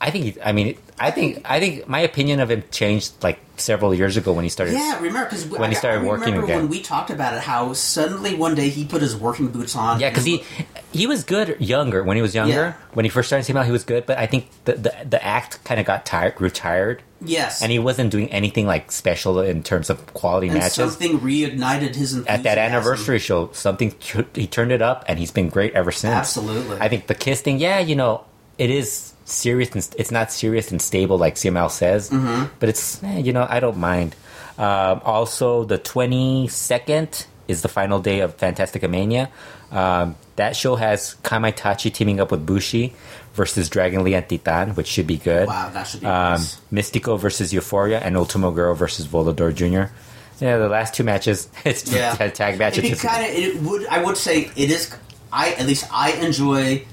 [0.01, 0.25] I think.
[0.25, 1.43] He, I mean, I think.
[1.45, 4.75] I think my opinion of him changed like several years ago when he started.
[4.75, 6.57] Yeah, remember because When he started I working remember again.
[6.63, 9.99] when we talked about it, how suddenly one day he put his working boots on.
[9.99, 10.45] Yeah, because he
[10.93, 12.53] he was good younger when he was younger.
[12.55, 12.73] Yeah.
[12.95, 15.65] When he first started CML, he was good, but I think the the, the act
[15.65, 19.65] kind of got tired, grew tired, yes, and he wasn't doing anything like special in
[19.65, 20.75] terms of quality and matches.
[20.75, 22.25] something reignited his enthusiasm.
[22.29, 23.93] At that anniversary show, something
[24.35, 26.15] he turned it up, and he's been great ever since.
[26.15, 26.79] Absolutely.
[26.81, 28.25] I think the kiss thing, yeah, you know,
[28.59, 32.47] it is serious and it's not serious and stable like CML says, Mm-hmm.
[32.61, 34.17] but it's eh, you know I don't mind.
[34.59, 39.31] Um, also, the twenty second is the final day of Fantastica Mania.
[39.71, 42.95] Um, that show has Kamaitachi teaming up with Bushi
[43.35, 45.47] versus Dragon Lee and Titan, which should be good.
[45.47, 46.61] Wow, that should be Um, nice.
[46.73, 49.93] Mystico versus Euforia and Ultimo Guerrero versus Volador Jr.
[50.41, 52.79] Yeah, the last two matches, it's Yeah, a tag match.
[52.79, 53.31] It's- kind of.
[53.39, 53.87] It would.
[53.87, 54.95] I would say it is.
[55.33, 56.85] I at least I enjoy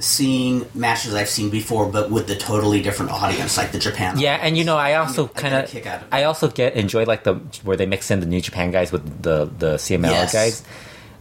[0.00, 4.18] seeing matches I've seen before, but with the totally different audience, like the Japan.
[4.18, 6.08] Yeah, and you know, I also I get a kind of, kick out of it.
[6.12, 7.34] I also get enjoy like the
[7.64, 10.32] where they mix in the New Japan guys with the the CML Yes.
[10.32, 10.62] guys,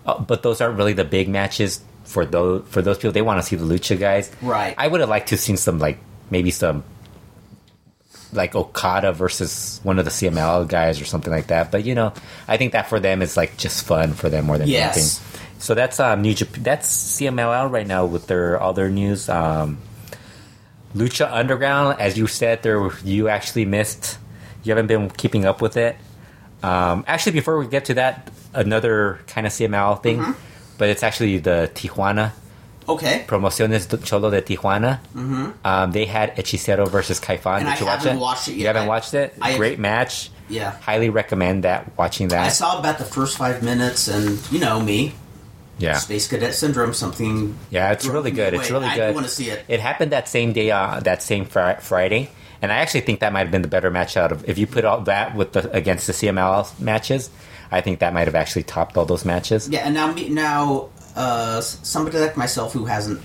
[0.05, 3.11] uh, but those aren't really the big matches for those for those people.
[3.11, 4.75] They want to see the lucha guys, Right.
[4.77, 5.97] I would have liked to have seen some like
[6.29, 6.83] maybe some
[8.33, 11.71] like Okada versus one of the CML guys or something like that.
[11.71, 12.13] But you know,
[12.47, 14.97] I think that for them is like just fun for them more than Yes.
[14.97, 15.36] anything.
[15.59, 16.63] So that's um, New Japan.
[16.63, 16.87] That's
[17.19, 19.27] CMLL right now with their all their news.
[19.29, 19.79] Um,
[20.95, 24.17] Lucha Underground, as you said, there you actually missed.
[24.63, 25.95] You haven't been keeping up with it.
[26.63, 30.31] Um, actually, before we get to that, another kind of CML thing, Mm-hmm.
[30.77, 32.31] but it's actually the Tijuana
[32.89, 33.25] Okay.
[33.27, 34.99] Promociones Cholo de Tijuana.
[35.13, 35.51] Mm-hmm.
[35.67, 37.57] Um, they had Hechicero versus Kaifan.
[37.59, 38.19] And Did I you watch haven't it?
[38.21, 39.33] watched it You haven't I- watched it?
[39.41, 40.31] I- Great match.
[40.49, 40.71] Yeah.
[40.79, 41.97] Highly recommend that.
[41.97, 42.45] Watching that.
[42.45, 45.13] I saw about the first five minutes, and you know me,
[45.77, 45.97] yeah.
[45.97, 46.93] Space Cadet Syndrome.
[46.93, 47.57] Something.
[47.69, 48.53] Yeah, it's really good.
[48.53, 49.09] It's really I good.
[49.09, 49.65] I want to see it.
[49.67, 52.29] It happened that same day, uh, that same fri- Friday,
[52.61, 54.47] and I actually think that might have been the better match out of.
[54.49, 57.29] If you put all that with the against the CML matches,
[57.71, 59.69] I think that might have actually topped all those matches.
[59.69, 63.21] Yeah, and now now uh, somebody like myself who hasn't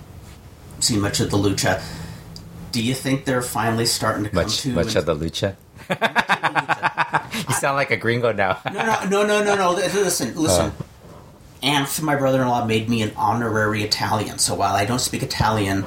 [0.81, 1.83] seen much of the lucha.
[2.73, 5.57] Do you think they're finally starting to come Much, to much of the lucha.
[7.49, 8.59] you sound like a gringo now.
[8.73, 9.71] No, no, no, no, no, no.
[9.73, 10.73] Listen, listen.
[11.63, 14.39] Anth, my brother-in-law, made me an honorary Italian.
[14.39, 15.85] So while I don't speak Italian,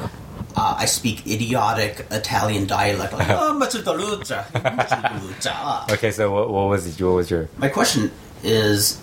[0.56, 3.14] uh, I speak idiotic Italian dialect.
[3.14, 5.52] Like, oh, much of the lucha, much of the lucha.
[5.52, 5.86] Ah.
[5.92, 7.04] okay, so what, what was it?
[7.04, 7.50] What was your?
[7.58, 8.12] My question
[8.44, 9.02] is: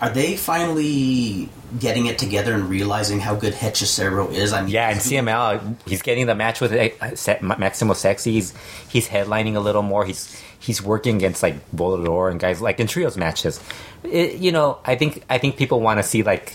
[0.00, 1.48] Are they finally
[1.78, 4.52] getting it together and realizing how good Hechicero is?
[4.52, 8.32] I mean, Yeah, and CML, he's getting the match with uh, Maximo Sexy.
[8.32, 8.52] He's
[8.88, 10.04] he's headlining a little more.
[10.04, 13.60] He's he's working against like Volador and guys like in trios matches.
[14.04, 16.54] It, you know, I think I think people want to see like.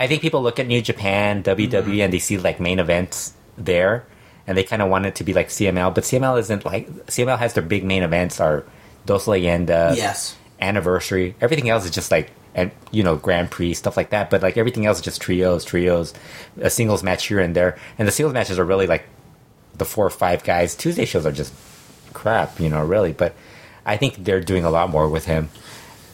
[0.00, 2.00] I think people look at New Japan, WWE, mm-hmm.
[2.02, 4.06] and they see like main events there,
[4.46, 5.92] and they kind of want it to be like CML.
[5.92, 8.64] But CML isn't like CML has their big main events are
[9.06, 10.36] Dos Leyendas, Yes.
[10.60, 11.34] Anniversary.
[11.40, 14.30] Everything else is just like and you know Grand Prix stuff like that.
[14.30, 16.14] But like everything else is just trios, trios,
[16.60, 19.04] a singles match here and there, and the singles matches are really like
[19.76, 20.76] the four or five guys.
[20.76, 21.52] Tuesday shows are just
[22.12, 23.12] crap, you know, really.
[23.12, 23.34] But
[23.84, 25.48] I think they're doing a lot more with him.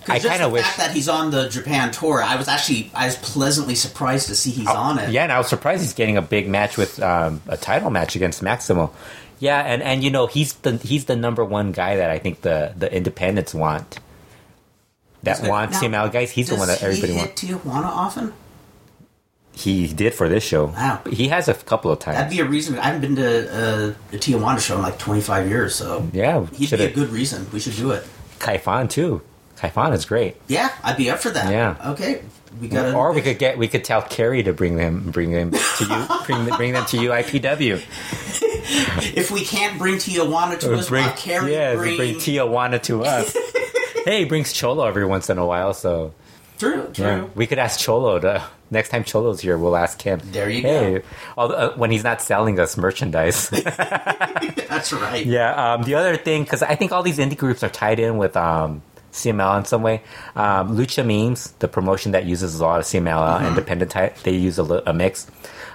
[0.07, 0.63] I kind the of wish.
[0.63, 4.35] fact that he's on the Japan tour, I was actually I was pleasantly surprised to
[4.37, 5.07] see he's on it.
[5.09, 7.91] Oh, Yeah, and I was surprised he's getting a big match with um, a title
[7.91, 8.93] match against Maximo.
[9.39, 12.43] Yeah, and, and you know he's the he's the number one guy that I think
[12.43, 13.99] the the independents want.
[15.23, 15.49] That good.
[15.49, 16.31] want Now, CML guys.
[16.31, 17.43] He's the one that everybody he wants.
[17.43, 18.33] Tijuana often?
[19.55, 20.67] He did for this show.
[20.67, 21.01] Wow.
[21.11, 22.17] He has a couple of times.
[22.17, 22.77] That'd be a reason.
[22.79, 26.71] I haven't been to uh, a Tijuana show in like 25 years, so yeah, he'd
[26.71, 27.47] be a good reason.
[27.53, 28.05] We should do it.
[28.41, 29.23] Kaifan too.
[29.57, 30.37] Kaifan is great.
[30.49, 31.51] Yeah, I'd be up for that.
[31.51, 31.93] Yeah.
[31.93, 32.23] Okay.
[32.61, 35.51] We got Or we could get we could tell Kerry to bring them bring them
[35.51, 38.41] to you bring bring them to UIPW.
[38.67, 43.05] If we can't bring Tijuana to us, bring uh, Carrie yeah, bring, bring Tijuana to
[43.05, 43.37] us.
[44.07, 46.15] hey, he brings Cholo every once in a while, so
[46.73, 47.05] True, true.
[47.05, 49.57] Yeah, we could ask Cholo to next time Cholo's here.
[49.59, 50.21] We'll ask him.
[50.25, 51.05] There you hey, go.
[51.37, 53.49] although, uh, when he's not selling us merchandise.
[54.69, 55.25] That's right.
[55.25, 55.75] yeah.
[55.75, 58.37] Um, the other thing, because I think all these indie groups are tied in with
[58.37, 60.03] um, CML in some way.
[60.35, 63.05] Um, Lucha Memes, the promotion that uses a lot of CML
[63.39, 63.47] Mm-hmm.
[63.47, 65.27] independent type, they use a, a mix.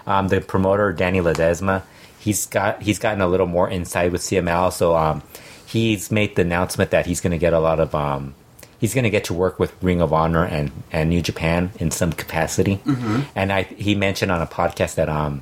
[0.08, 1.84] Um, the promoter Danny Ledesma,
[2.20, 5.22] he's got he's gotten a little more inside with CML, so um,
[5.66, 8.34] he's made the announcement that he's going to get a lot of um,
[8.80, 11.92] he's going to get to work with Ring of Honor and, and New Japan in
[11.92, 12.78] some capacity.
[12.78, 13.22] Mm-hmm.
[13.36, 15.42] And I he mentioned on a podcast that um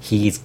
[0.00, 0.42] he's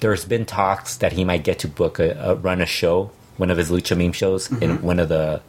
[0.00, 3.50] there's been talks that he might get to book a, a run a show, one
[3.50, 5.42] of his Lucha Meme shows in one of the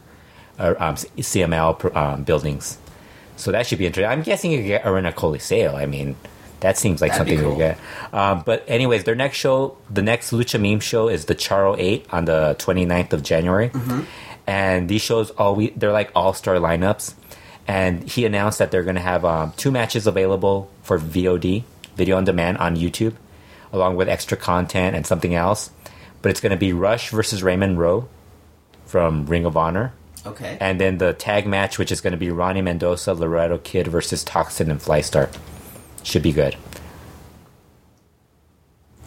[0.58, 2.78] uh, um, CML um, buildings.
[3.36, 4.10] So that should be interesting.
[4.10, 5.74] I'm guessing you get Arena Coliseo.
[5.74, 6.16] I mean,
[6.60, 7.56] that seems like That'd something you cool.
[7.56, 7.78] get.
[8.12, 12.06] Um, but anyways, their next show, the next Lucha Meme show is the Charo 8
[12.10, 13.70] on the 29th of January.
[14.52, 17.14] And these shows, all we, they're like all-star lineups.
[17.66, 21.64] And he announced that they're going to have um, two matches available for VOD,
[21.96, 23.14] video on demand on YouTube,
[23.72, 25.70] along with extra content and something else.
[26.20, 28.10] But it's going to be Rush versus Raymond Rowe
[28.84, 29.94] from Ring of Honor.
[30.26, 30.58] Okay.
[30.60, 34.22] And then the tag match, which is going to be Ronnie Mendoza, Laredo Kid versus
[34.22, 35.34] Toxin and Flystar.
[36.02, 36.56] Should be good.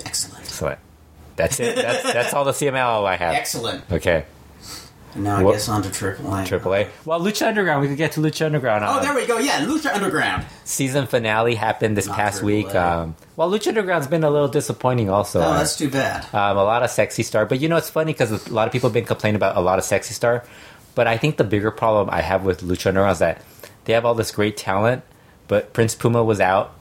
[0.03, 0.45] Excellent.
[0.47, 0.75] So
[1.35, 1.75] that's it.
[1.75, 3.35] That's, that's all the CML I have.
[3.35, 3.83] Excellent.
[3.91, 4.25] Okay.
[5.15, 6.43] And now I What- guess on to Triple A.
[6.45, 6.87] AAA.
[7.05, 7.81] Well, Lucha Underground.
[7.81, 8.83] We could get to Lucha Underground.
[8.85, 9.37] Oh, Uh, there we go.
[9.39, 10.45] Yeah, Lucha Underground.
[10.65, 12.45] season finale happened this Not past AAA.
[12.45, 12.75] week.
[12.75, 15.39] Um, well, Lucha Underground's been a little disappointing also.
[15.39, 16.25] Oh, Uh, that's too bad.
[16.33, 18.73] um, a lot of sexy star, but you know it's funny because a lot of
[18.73, 20.43] people have been complaining about a lot of sexy star.
[20.95, 23.41] But I think the bigger problem I have with Lucha Underground is that
[23.85, 25.03] they have all this great talent,
[25.47, 26.71] but Prince Puma was out.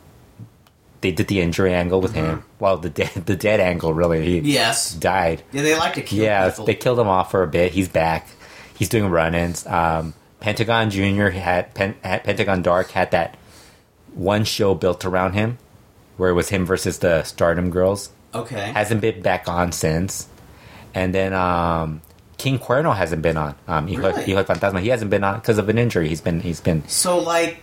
[1.04, 2.44] They did the injury angle with him.
[2.58, 4.40] Well, the dead, the dead angle really.
[4.40, 4.94] He Yes.
[4.94, 5.42] died.
[5.52, 6.24] Yeah, they like to kill him.
[6.24, 6.64] Yeah, people.
[6.64, 7.72] they killed him off for a bit.
[7.72, 8.26] He's back.
[8.78, 9.66] He's doing run-ins.
[9.66, 13.36] Um, Pentagon Junior had, Pen, had Pentagon Dark had that
[14.14, 15.58] one show built around him,
[16.16, 18.08] where it was him versus the Stardom Girls.
[18.34, 18.72] okay.
[18.72, 20.26] Hasn't been back on since.
[20.94, 22.00] And then um,
[22.38, 23.54] King Cuerno hasn't been on.
[23.68, 24.32] Um, Hijo, Really?
[24.32, 24.80] Hijo Fantasma.
[24.80, 26.08] He hasn't been on because of an injury.
[26.08, 27.62] He's been he's been so, like,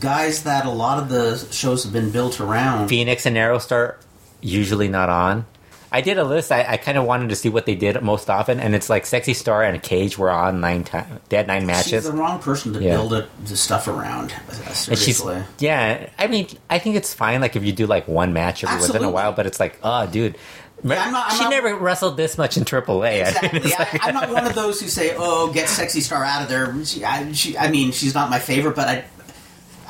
[0.00, 2.88] guys that a lot of the shows have been built around.
[2.88, 3.96] Phoenix and Aerostar
[4.40, 5.46] usually not on.
[5.94, 6.50] I did a list.
[6.50, 9.04] I, I kind of wanted to see what they did most often, and it's like
[9.04, 11.20] Sexy Star and Cage were on nine times.
[11.28, 12.92] They had nine She's matches, the wrong person to Yeah.
[12.96, 14.32] build it, the stuff around.
[14.32, 15.42] uh, and she's Seriously.
[15.58, 16.08] yeah.
[16.18, 17.42] I mean, I think it's fine.
[17.42, 19.78] Like if you do like one match every once in a while, but it's like,
[19.82, 20.36] oh, dude,
[20.82, 23.24] Yeah, I'm not- I'm she not- never wrestled this much in AAA.
[23.24, 23.68] I mean, Exactly.
[23.68, 26.40] it's I, like- I'm not one of those who say, "Oh, get sexy star out
[26.42, 29.04] of there." She, I, she, I mean, she's not my favorite, but I,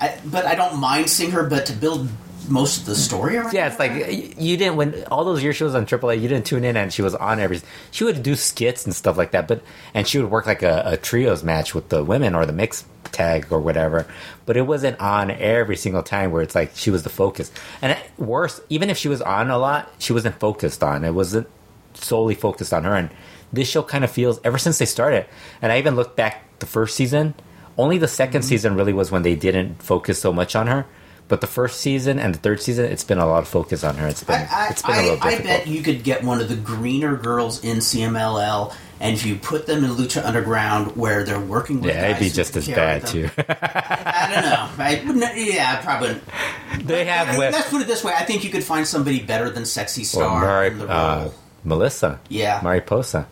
[0.03, 1.45] I, but I don't mind seeing her.
[1.45, 2.09] But to build
[2.49, 3.93] most of the story around, Yeah, it's like
[4.39, 6.93] you didn't when all those years she was on AAA, you didn't tune in and
[6.93, 7.61] she was on every.
[7.91, 9.63] She would do skits and stuff like that, but
[9.95, 12.87] and she would work like a, a trios match with the women or the mixed
[13.13, 14.07] tag or whatever.
[14.47, 17.53] But it wasn't on every single time where it's like she was the focus.
[17.81, 21.05] And worse, even if she was on a lot, she wasn't focused on.
[21.05, 21.47] It wasn't
[21.95, 22.95] solely focused on her.
[22.97, 23.11] And
[23.53, 25.27] this show kind of feels ever since they started.
[25.61, 27.35] And I even looked back the first season.
[27.79, 30.87] Only the 2nd season really was when they didn't focus so much on her.
[31.29, 33.95] But the first season and the third season, it's been a lot of focus on
[33.97, 34.07] her.
[34.07, 35.41] It's been I, I, it's been a I, little difficult.
[35.41, 39.37] I bet you could get one of the greener girls in CMLL, and if you
[39.37, 43.07] put them in Lucha Underground, where they're working with yeah, it'd be just as bad
[43.07, 43.31] too.
[43.39, 44.85] I don't know.
[45.25, 46.21] I, yeah, probably.
[46.83, 49.65] they have Let's put it this way: I think you could find somebody better than
[49.65, 50.95] Sexy Star Mari, in the role.
[50.97, 51.31] uh,
[51.65, 52.61] Melissa, Yeah.
[52.63, 53.27] Mariposa.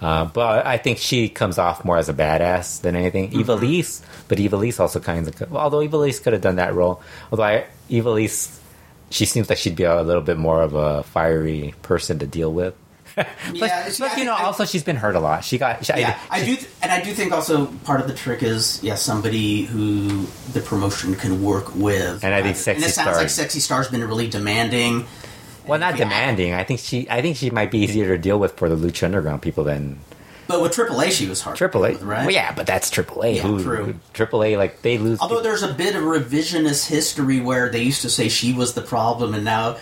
[0.00, 3.30] Uh, but I think she comes off more as a badass than anything.
[3.30, 3.50] Mm-hmm.
[3.50, 5.50] Ivelisse, but Ivelisse also kind of.
[5.50, 7.00] Well, although Ivelisse could have done that role,
[7.32, 8.58] although I, Ivelisse,
[9.10, 12.52] she seems like she'd be a little bit more of a fiery person to deal
[12.52, 12.74] with.
[13.54, 15.42] Yeah, see, I but you know, I- also she's been hurt a lot.
[15.42, 15.86] She got.
[15.86, 18.82] She, Yeah, I do, th- and I do think also part of the trick is
[18.82, 22.22] yeah somebody who the promotion can work with.
[22.22, 25.06] And I think Sexy and it sounds Star- like Sexy Star's been really demanding.
[25.66, 26.54] Well, not demanding.
[26.54, 27.08] I think she.
[27.10, 29.98] I think she might be easier to deal with for the Lucha Underground people than
[30.46, 31.56] But with AAA, she was hard.
[31.56, 31.90] to Triple A.
[31.90, 32.26] deal with, right?
[32.26, 33.36] Well, yeah, but that's AAA.
[33.36, 33.94] Yeah, Who true.
[34.14, 35.20] AAA, like they lose.
[35.20, 38.82] Although there's a bit of revisionist history where they used to say she was the
[38.82, 39.76] problem, and now,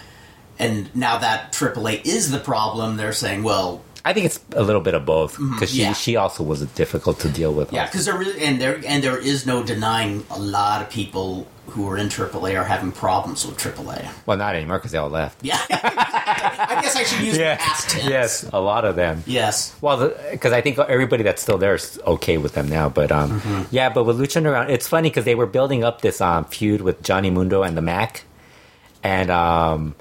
[0.58, 4.82] and now that AAA is the problem, they're saying, well, I think it's a little
[4.82, 5.92] bit of both mm-hmm, because she yeah.
[5.94, 7.72] she also was difficult to deal with.
[7.72, 11.46] yeah, because there really, and there and there is no denying a lot of people
[11.66, 14.08] who are in AAA are having problems with AAA.
[14.26, 15.42] Well, not anymore because they all left.
[15.44, 17.56] Yeah, I guess I should use Yeah.
[17.56, 18.04] past tense.
[18.08, 19.22] Yes, a lot of them.
[19.26, 19.74] Yes.
[19.80, 22.88] Well, because I think everybody that's still there is okay with them now.
[22.88, 23.62] But um, Mm-hmm.
[23.70, 26.80] yeah, but with Lucha Underground, it's funny because they were building up this um, feud
[26.82, 28.24] with Johnny Mundo and the Mack,
[29.02, 29.94] and um,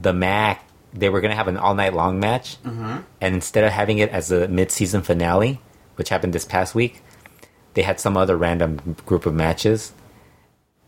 [0.00, 2.98] the Mack they were going to have an all night long match, mm-hmm.
[3.20, 5.58] and instead of having it as a mid season finale,
[5.96, 7.00] which happened this past week,
[7.74, 9.92] they had some other random group of matches.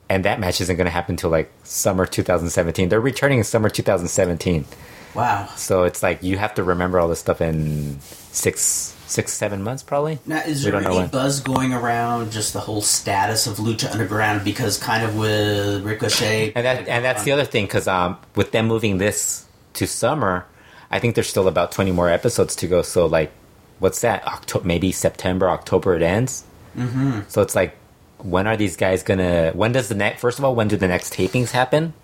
[0.09, 2.89] And that match isn't going to happen until like summer 2017.
[2.89, 4.67] They're returning in summer 2017.
[5.15, 5.49] Wow.
[5.57, 9.83] So it's like you have to remember all this stuff in six, six, seven months,
[9.83, 10.19] probably.
[10.27, 14.45] Now, is We there any buzz going around just the whole status of Lucha Underground?
[14.45, 18.51] Because kind of with Ricochet, And that and that's the other thing because um, with
[18.51, 20.47] them moving this to summer,
[20.91, 22.83] I think there's still about twenty more episodes to go.
[22.83, 23.31] So like,
[23.79, 24.27] what's that?
[24.27, 26.45] October, maybe September, October it ends.
[26.77, 27.21] Mm-hmm.
[27.29, 27.77] So it's like,
[28.19, 29.53] when are these guys gonna?
[29.53, 30.21] When does the next?
[30.21, 31.95] First of all, when do the next tapings happen?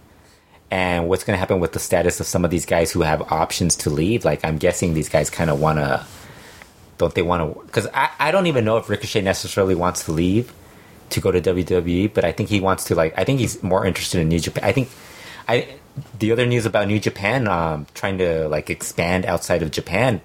[0.71, 3.77] And what's gonna happen with the status of some of these guys who have options
[3.77, 4.25] to leave?
[4.25, 6.07] Like, I'm guessing these guys kind of wanna.
[6.99, 7.65] Don't they want to?
[7.65, 10.53] Because I, I don't even know if Ricochet necessarily wants to leave
[11.11, 13.19] to go to WWE, but I think he wants to like.
[13.19, 14.65] I think he's more interested in New Japan.
[14.65, 14.91] I think
[15.49, 15.69] I
[16.19, 20.21] the other news about New Japan um, trying to like expand outside of Japan.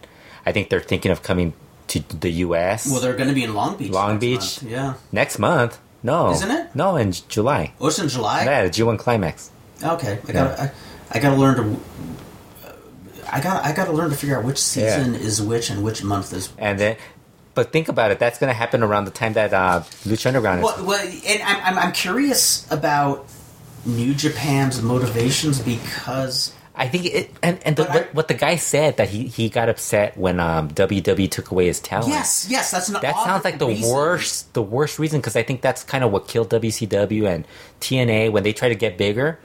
[0.45, 1.53] I think they're thinking of coming
[1.87, 2.89] to the U.S.
[2.89, 3.91] well, they're going to be in Long Beach.
[3.91, 4.61] Long Beach?
[4.61, 4.63] month.
[4.63, 4.93] yeah.
[5.11, 5.79] next month.
[6.03, 6.75] No, Isn't it?
[6.75, 7.73] No, in July.
[7.79, 8.45] Oh, it's in July.
[8.45, 9.49] Yeah, the G1 Climax.
[9.83, 10.71] Okay, I got to I,
[11.09, 11.79] I got to learn to.
[13.31, 16.03] I got I got to learn to figure out which season is which and which
[16.03, 16.53] month is.
[16.59, 16.97] And then,
[17.55, 18.19] but think about it.
[18.19, 20.65] That's going to happen around the time that uh, Lucha Underground is.
[20.65, 23.25] Well, well and I'm, I'm I'm curious about
[23.85, 28.57] New Japan's motivations because I think it, and and the, I- what, what the guy
[28.57, 32.09] said that he, he got upset when um, WWE took away his talent.
[32.09, 33.89] yes, yes, that's an That sounds like the reason.
[33.93, 37.47] worst, the worst reason because I think that's kind of what killed WCW and
[37.79, 39.39] TNA when they try to get bigger,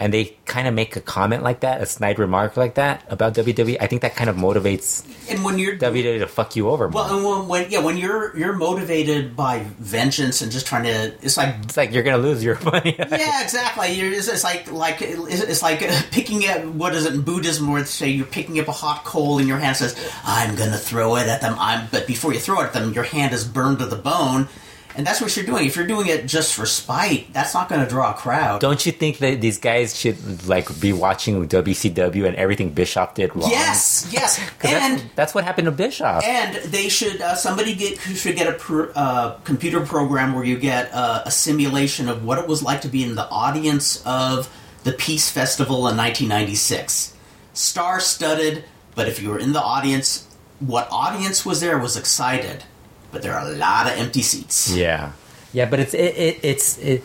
[0.00, 3.34] and they kind of make a comment like that, a snide remark like that about
[3.34, 3.76] WWE.
[3.80, 7.02] I think that kind of motivates And when you're WWE to fuck you over more.
[7.02, 11.14] well, and when, when yeah, when you're you're motivated by vengeance and just trying to,
[11.22, 12.96] it's like it's like you're gonna lose your money.
[12.98, 13.92] yeah, exactly.
[13.92, 15.80] You're, it's, it's like like it's, like
[16.10, 19.04] picking up what is it in Buddhism where they say you're picking up a hot
[19.04, 19.94] coal in your hand says
[20.24, 21.54] I'm gonna throw it at them.
[21.58, 24.48] I'm but before you throw it at them, your hand is burned to the bone,
[24.96, 25.66] and that's what you're doing.
[25.66, 28.60] If you're doing it just for spite, that's not going to draw a crowd.
[28.60, 33.34] Don't you think that these guys should like be watching WCW and everything Bischoff did
[33.34, 33.50] wrong?
[33.50, 36.24] yes, yes, and that's, that's what happened to Bischoff.
[36.24, 40.58] And they should uh, somebody get should get a pr- uh, computer program where you
[40.58, 44.48] get uh, a simulation of what it was like to be in the audience of
[44.84, 47.14] the Peace Festival in 1996.
[47.52, 48.64] Star studded,
[48.94, 50.26] but if you were in the audience,
[50.60, 52.64] what audience was there was excited,
[53.12, 54.70] but there are a lot of empty seats.
[54.74, 55.12] Yeah,
[55.52, 57.02] yeah, but it's it, it it's it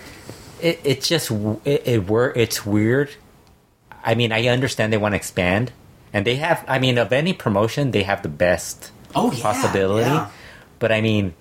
[0.61, 1.31] it it's just
[1.65, 3.09] it, it were it's weird.
[4.03, 5.71] I mean, I understand they want to expand,
[6.13, 6.63] and they have.
[6.67, 10.09] I mean, of any promotion, they have the best Oh, yeah, possibility.
[10.09, 10.29] yeah.
[10.77, 11.33] But I mean,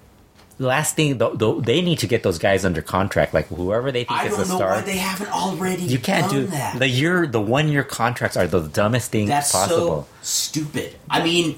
[0.58, 4.04] last thing th- th- they need to get those guys under contract, like whoever they
[4.04, 4.70] think I is don't a know star.
[4.76, 5.82] why they haven't already.
[5.82, 6.78] you can't do that.
[6.78, 10.04] the year the one year contracts are the dumbest thing That's possible.
[10.04, 10.94] so stupid.
[11.10, 11.56] I mean,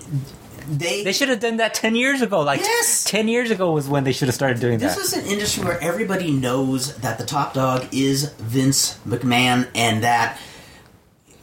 [0.69, 2.41] they They should have done that ten years ago.
[2.41, 3.05] Like Yes.
[3.05, 4.97] ten years ago was when they should have started doing that.
[4.97, 10.03] This is an industry where everybody knows that the top dog is Vince McMahon and
[10.03, 10.39] that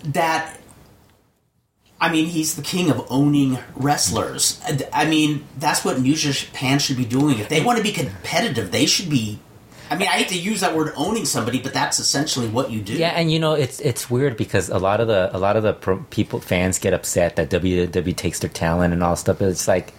[0.04, 0.60] that
[2.02, 4.62] I mean he's the king of owning wrestlers.
[4.92, 7.40] I mean that's what New Japan should be doing.
[7.40, 9.40] If they want to be competitive, they should be
[9.94, 12.82] I mean I hate to use that word owning somebody, but that's essentially what you
[12.82, 12.94] do.
[12.94, 15.62] Yeah, and you know it's it's weird because a lot of the a lot of
[15.62, 19.38] the pro- people fans get upset that WWE takes their talent and all stuff.
[19.38, 19.94] But it's like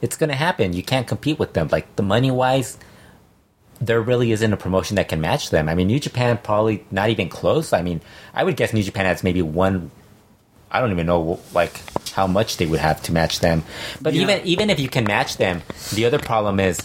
[0.00, 0.72] it's going to happen.
[0.72, 1.68] You can't compete with them.
[1.70, 2.78] Like the money wise,
[3.82, 5.68] there really isn't a promotion that can match them.
[5.68, 7.72] I mean, New Japan probably not even close.
[7.74, 8.00] I mean,
[8.32, 9.90] I would guess New Japan has maybe one.
[10.70, 11.80] I don't even know like
[12.12, 13.62] how much they would have to match them.
[14.00, 14.22] But Yeah.
[14.22, 15.60] even even if you can match them,
[15.92, 16.80] the other problem is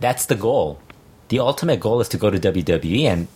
[0.00, 0.80] that's the goal.
[1.30, 3.28] The ultimate goal is to go to WWE and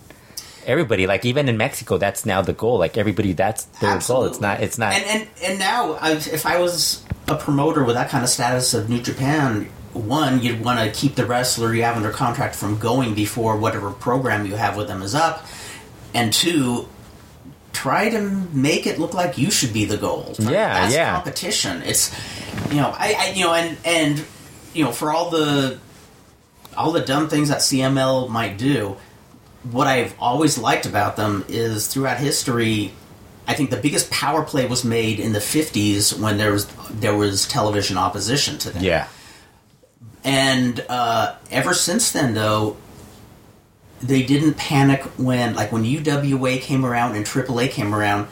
[0.67, 1.07] everybody.
[1.07, 2.79] Like even in Mexico, that's now the goal.
[2.79, 4.25] Like everybody, that's their goal.
[4.25, 4.61] It's not.
[4.61, 4.95] It's not.
[4.95, 8.75] And and and now, I, if I was a promoter with that kind of status
[8.75, 12.79] of New Japan, one, you'd want to keep the wrestler you have under contract from
[12.79, 15.47] going before whatever program you have with them is up,
[16.13, 16.89] and two,
[17.73, 18.21] try to
[18.53, 20.35] make it look like you should be the goal.
[20.39, 21.15] Yeah, That's yeah.
[21.15, 21.83] competition.
[21.83, 22.13] It's
[22.71, 24.25] you know, I, I you know, and and
[24.73, 25.79] you know, for all the
[26.77, 28.97] all the dumb things that CML might do,
[29.71, 32.93] what I've always liked about them is throughout history,
[33.47, 37.17] I think the biggest power play was made in the '50s when there was there
[37.17, 38.83] was television opposition to them.
[38.83, 39.09] yeah.
[40.25, 42.79] And uh, ever since then, though,
[44.01, 48.29] they didn't panic when, like, when UWA came around and AAA came around.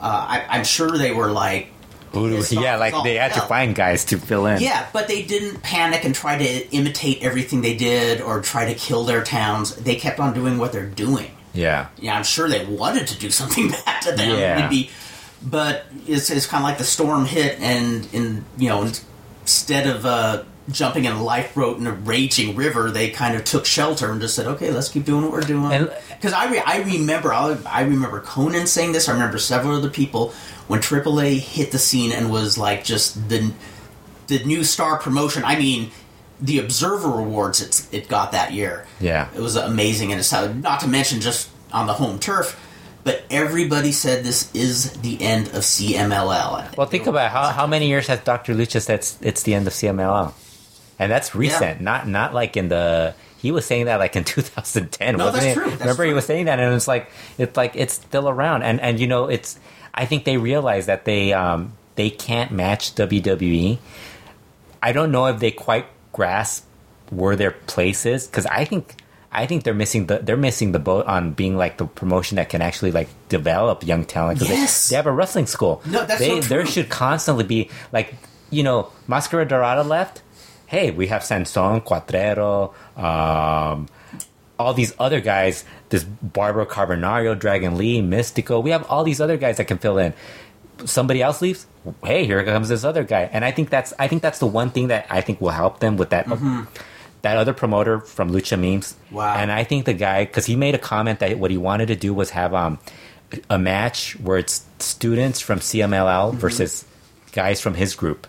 [0.00, 1.68] Uh, I, I'm sure they were like,
[2.14, 4.60] Who do- It's yeah, like they had to find guys to fill in.
[4.62, 8.74] yeah, but they didn't panic and try to imitate everything they did or try to
[8.74, 9.74] kill their towns.
[9.76, 11.30] They kept on doing what they're doing.
[11.52, 11.86] Yeah.
[11.98, 14.38] yeah, I'm sure they wanted to do something bad to them.
[14.38, 14.58] Yeah.
[14.58, 14.90] It'd be,
[15.42, 18.90] but it's, it's kind of like the storm hit, and and you know,
[19.42, 23.66] instead of uh, jumping in a lifeboat in a raging river, they kind of took
[23.66, 26.82] shelter and just said, "Okay, let's keep doing what we're doing." Because I, re- I
[26.82, 29.08] remember, I, I remember Konnan saying this.
[29.08, 30.32] I remember several other people
[30.66, 33.52] when AAA hit the scene and was like just the
[34.28, 35.44] the new star promotion.
[35.44, 35.90] I mean.
[36.40, 38.86] The Observer Awards it's, it got that year.
[39.00, 39.28] Yeah.
[39.34, 42.60] It was amazing, and it's how, not to mention just on the home turf,
[43.04, 46.76] but everybody said this is the end of CMLL.
[46.76, 48.52] Well, think about how, how many years has Dr.
[48.54, 50.34] Lucha said it's, it's the end of CMLL?
[50.98, 53.14] And that's recent, not not like in the.
[53.38, 55.60] He was saying that like in 2010, No, wasn't that's it?
[55.60, 58.62] true, that's Remember, he was saying that, and it's like it's like it's still around,
[58.62, 59.58] and and you know, it's.
[59.92, 63.78] I think they realize that they um they can't match WWE.
[64.82, 66.64] I don't know if they quite grasp
[67.10, 68.96] where their place is because I think
[69.32, 72.48] I think they're missing the they're missing the boat on being like the promotion that
[72.48, 74.38] can actually like develop young talent.
[74.38, 74.88] 'cause they- Yes.
[74.88, 75.82] they, have a wrestling school.
[75.86, 78.14] No, that's they so there should constantly be like
[78.50, 80.22] you know Mascara Dorada left.
[80.66, 83.88] Hey, we have Sanson, Cuatrero, um,
[84.58, 85.64] all these other guys.
[85.90, 88.62] This Barbaro Cavernario, Dragon Lee, Mystico.
[88.62, 90.14] We have all these other guys that can fill in
[90.86, 91.66] somebody else leaves
[92.04, 94.70] hey here comes this other guy and i think that's i think that's the one
[94.70, 96.26] thing that i think will help them with that
[97.22, 99.36] that other promoter from lucha memes Wow.
[99.36, 101.96] and i think the guy because he made a comment that what he wanted to
[101.96, 102.80] do was have um
[103.48, 106.84] a match where it's students from cmll versus
[107.30, 108.26] guys from his group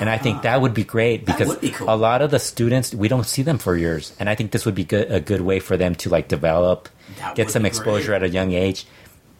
[0.00, 1.88] and I think that would be great because be cool.
[1.88, 4.64] a lot of the students we don't see them for years, and I think this
[4.66, 6.88] would be good, a good way for them to like develop,
[7.18, 8.22] That get some exposure great.
[8.22, 8.86] at a young age.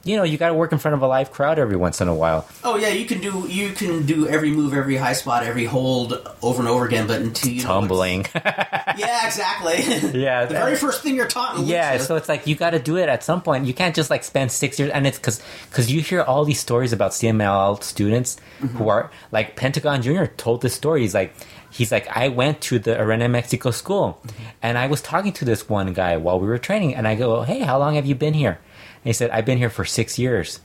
[0.05, 2.09] You know, you got to work in front of a live crowd every once in
[2.09, 2.47] a while.
[2.63, 6.13] Oh yeah, you can do you can do every move, every high spot, every hold
[6.43, 9.75] over and over again, but until you Tumbling, yeah, exactly.
[10.25, 11.59] Yeah, the very first thing you're taught.
[11.59, 11.97] In yeah.
[11.99, 13.65] So it's like you got to do it at some point.
[13.67, 15.41] You can't just like spend six years, and it's because
[15.71, 18.77] because you hear all these stories about CMLL students Mm-hmm.
[18.79, 21.01] who are like Pentagon Junior told this story.
[21.03, 21.35] He's like.
[21.71, 24.43] He's like, I went to the Arena Mexico school, Mm-hmm.
[24.63, 27.43] and I was talking to this one guy while we were training, and I go,
[27.43, 28.61] "Hey, how long have you been here?"
[29.05, 30.61] He said, "I've been here for six years."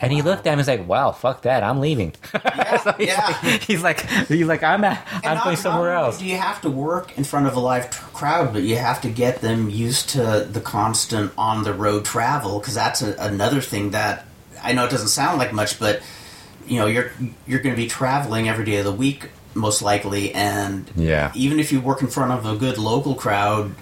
[0.00, 2.14] And he looked at me and was like, "Wow, fuck that, I'm leaving."
[2.44, 3.36] yeah, he's, yeah.
[3.42, 6.18] like, he's like, he's like, I'm at, I'm going somewhere else.
[6.18, 9.00] Do you have to work in front of a live tr- crowd, but you have
[9.00, 13.60] to get them used to the constant on the road travel because that's a, another
[13.60, 14.24] thing that
[14.62, 16.00] I know it doesn't sound like much, but
[16.66, 17.10] you know you're
[17.46, 21.32] you're going to be traveling every day of the week most likely, and Yeah.
[21.34, 23.72] even if you work in front of a good local crowd,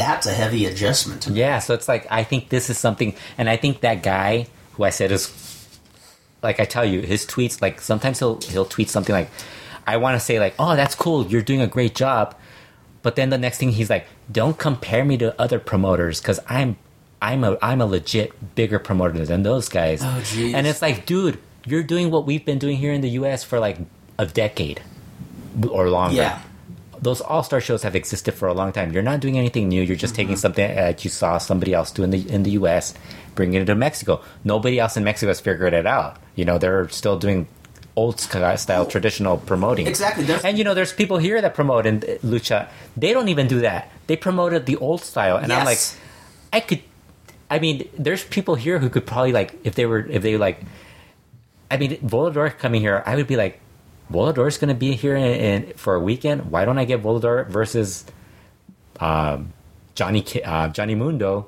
[0.00, 1.26] that's a heavy adjustment.
[1.28, 4.84] Yeah, so it's like I think this is something, and I think that guy who
[4.84, 5.22] I said is
[6.42, 9.28] like I tell you, his tweets like sometimes he'll he'll tweet something like,
[9.86, 12.34] "I want to say like, oh, that's cool, you're doing a great job,"
[13.02, 16.76] but then the next thing he's like, "Don't compare me to other promoters because I'm
[17.20, 20.54] I'm a I'm a legit bigger promoter than those guys," Oh, jeez.
[20.54, 23.44] and it's like, dude, you're doing what we've been doing here in the U.S.
[23.44, 23.76] for like
[24.18, 24.80] a decade
[25.68, 26.40] or longer Yeah.
[27.02, 28.92] Those all star shows have existed for a long time.
[28.92, 29.82] You're not doing anything new.
[29.82, 30.22] You're just Mm-hmm.
[30.22, 32.94] taking something that you saw somebody else do in the in the U.S.
[33.34, 34.20] bringing it to Mexico.
[34.44, 36.18] Nobody else in Mexico has figured it out.
[36.34, 37.46] You know, they're still doing
[37.96, 39.86] old style traditional promoting.
[39.86, 40.24] Exactly.
[40.24, 42.68] There's- And you know, there's people here that promote in lucha.
[42.96, 43.90] They don't even do that.
[44.06, 45.78] They promoted the old style, and I'm like,
[46.52, 46.82] I could.
[47.50, 50.60] I mean, there's people here who could probably like if they were if they like.
[51.70, 53.60] I mean, Volador coming here, I would be like,
[54.10, 56.50] Volador's going to be here in, in, for a weekend.
[56.50, 58.04] Why don't I get Volador versus
[58.98, 59.52] um,
[59.94, 61.46] Johnny uh, Johnny Mundo?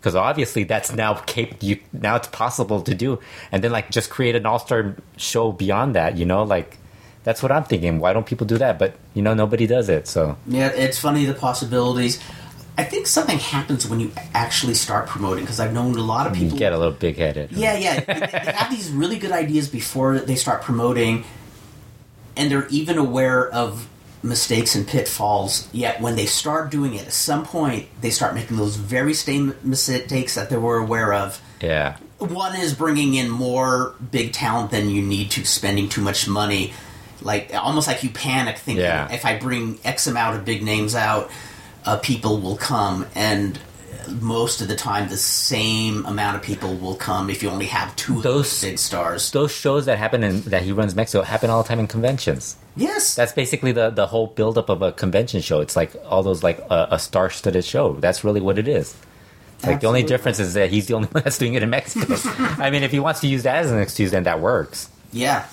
[0.00, 3.18] Because obviously that's now cap- you, now it's possible to do,
[3.50, 6.16] and then like just create an all star show beyond that.
[6.16, 6.78] You know, like
[7.24, 7.98] that's what I'm thinking.
[7.98, 8.78] Why don't people do that?
[8.78, 10.06] But you know, nobody does it.
[10.06, 12.20] So Yeah, it's funny the possibilities.
[12.78, 16.36] I think something happens when you actually start promoting because I've known a lot of
[16.36, 16.58] You people.
[16.58, 17.50] get a little big headed.
[17.52, 18.00] Yeah, yeah.
[18.00, 21.24] they, they have these really good ideas before they start promoting,
[22.36, 23.88] and they're even aware of
[24.22, 25.68] mistakes and pitfalls.
[25.72, 29.54] Yet when they start doing it, at some point they start making those very same
[29.62, 31.40] mistakes that they were aware of.
[31.60, 31.96] Yeah.
[32.18, 36.72] One is bringing in more big talent than you need to, spending too much money.
[37.22, 39.12] Like almost like you panic thinking, Yeah.
[39.12, 41.30] if I bring X amount of big names out,
[41.84, 43.58] uh, people will come, and
[44.20, 47.94] most of the time the same amount of people will come if you only have
[47.96, 49.30] two Those- those big stars.
[49.30, 52.56] Those shows that happen in that he runs Mexico happen all the time in conventions.
[52.76, 55.60] Yes, That's basically the the whole buildup of a convention show.
[55.60, 57.94] It's like all those like a, a star studded show.
[57.94, 58.94] That's really what it is.
[59.64, 62.14] Like the only difference is that he's the only one that's doing it in Mexico.
[62.62, 64.88] I mean, if he wants to use that as an excuse, then that works.
[65.12, 65.46] yeah.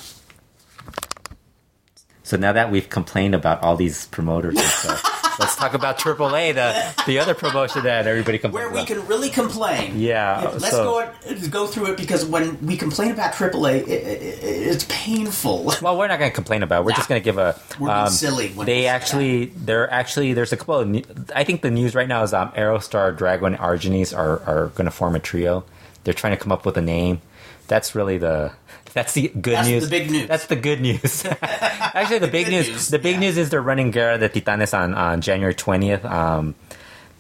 [2.26, 5.04] So now that we've complained about all these promoters and stuff,
[5.40, 8.88] let's talk about AAA, the the other promotion that everybody complains Where we about.
[8.88, 10.00] can really complain.
[10.00, 14.40] Yeah, Let's so- go go through it because when we complain about AAA, it, it,
[14.44, 15.64] it's painful.
[15.82, 16.82] Well, we're not going to complain about.
[16.82, 16.86] it.
[16.86, 17.14] We're just Nah.
[17.16, 17.60] going to give a.
[17.80, 20.34] We're being silly when we they say actually, they're actually.
[20.34, 21.32] There's a couple of.
[21.36, 24.86] I think the news right now is um, Aerostar, Dragon, and Argenis are are going
[24.86, 25.64] to form a trio.
[26.04, 27.22] They're trying to come up with a name.
[27.68, 28.52] That's really the.
[28.94, 29.44] That's the good news.
[29.54, 29.84] That's news.
[29.84, 30.28] the big news.
[30.28, 31.26] That's the good news.
[31.42, 32.68] actually, the big news.
[32.70, 33.20] news, The big yeah.
[33.22, 36.06] news is they're running Guerra de Titanes on on January twentieth.
[36.06, 36.56] Um,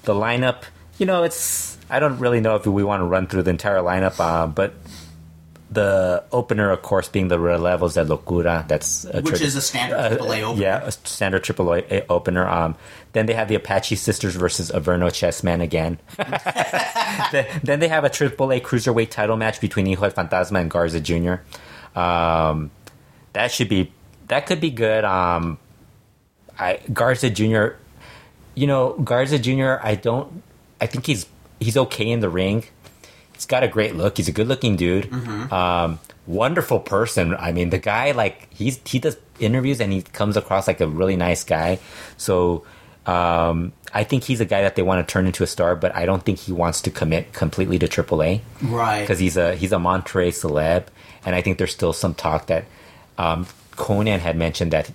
[0.03, 0.63] the lineup,
[0.97, 1.77] you know, it's.
[1.89, 4.73] I don't really know if we want to run through the entire lineup, uh, but
[5.73, 8.67] the opener, of course, being the Relevos de Locura.
[8.67, 10.61] That's a Which tri- is a standard AAA opener.
[10.61, 12.47] Yeah, a standard AAA opener.
[12.47, 12.75] Um,
[13.13, 15.99] then they have the Apache Sisters versus Averno Chessman again.
[17.31, 20.99] then, then they have a AAA cruiserweight title match between Hijo del Fantasma and Garza
[20.99, 21.35] Jr.
[21.99, 22.71] Um,
[23.33, 23.91] that should be
[24.27, 25.03] that could be good.
[25.03, 25.57] Um,
[26.57, 27.75] I Garza Jr.
[28.55, 29.75] You know Garza Jr.
[29.81, 30.43] I don't.
[30.79, 31.25] I think he's
[31.59, 32.65] he's okay in the ring.
[33.43, 34.15] He's got a great look.
[34.15, 35.11] He's a good looking dude.
[35.51, 37.35] Um, wonderful person.
[37.35, 40.87] I mean, the guy like he's he does interviews and he comes across like a
[40.87, 41.79] really nice guy.
[42.15, 42.63] So
[43.05, 45.93] um, I think he's a guy that they want to turn into a star, but
[45.93, 49.01] I don't think he wants to commit completely to AAA Right.
[49.01, 50.85] because he's a he's a Monterrey celeb,
[51.25, 52.63] and I think there's still some talk that
[53.17, 54.89] um, Konnan had mentioned that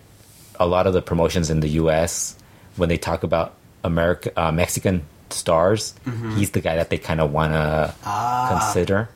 [0.59, 2.35] a lot of the promotions in the U.S.
[2.77, 3.53] when they talk about
[3.85, 6.37] America uh, Mexican stars, mm-hmm.
[6.37, 8.49] he's the guy that they kind of want to ah.
[8.51, 9.09] consider.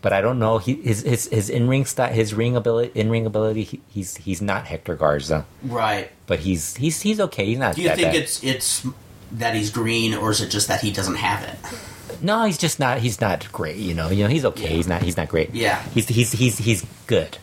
[0.00, 3.10] But I don't know he, his his his in ring stat, his ring ability, in
[3.10, 3.64] ring ability.
[3.64, 6.10] He, he's he's not Hector Garza, right.
[6.26, 7.44] but he's he's he's okay.
[7.46, 7.74] He's not.
[7.74, 8.14] Do you think bad.
[8.14, 8.86] it's it's
[9.32, 12.22] that he's green, or is it just that he doesn't have it?
[12.22, 12.98] No, he's just not.
[12.98, 13.76] He's not great.
[13.76, 14.08] You know.
[14.08, 14.30] You know.
[14.30, 14.64] He's okay.
[14.64, 14.68] Yeah.
[14.68, 15.02] He's not.
[15.02, 15.52] He's not great.
[15.54, 15.82] Yeah.
[15.94, 17.38] He's he's he's he's good.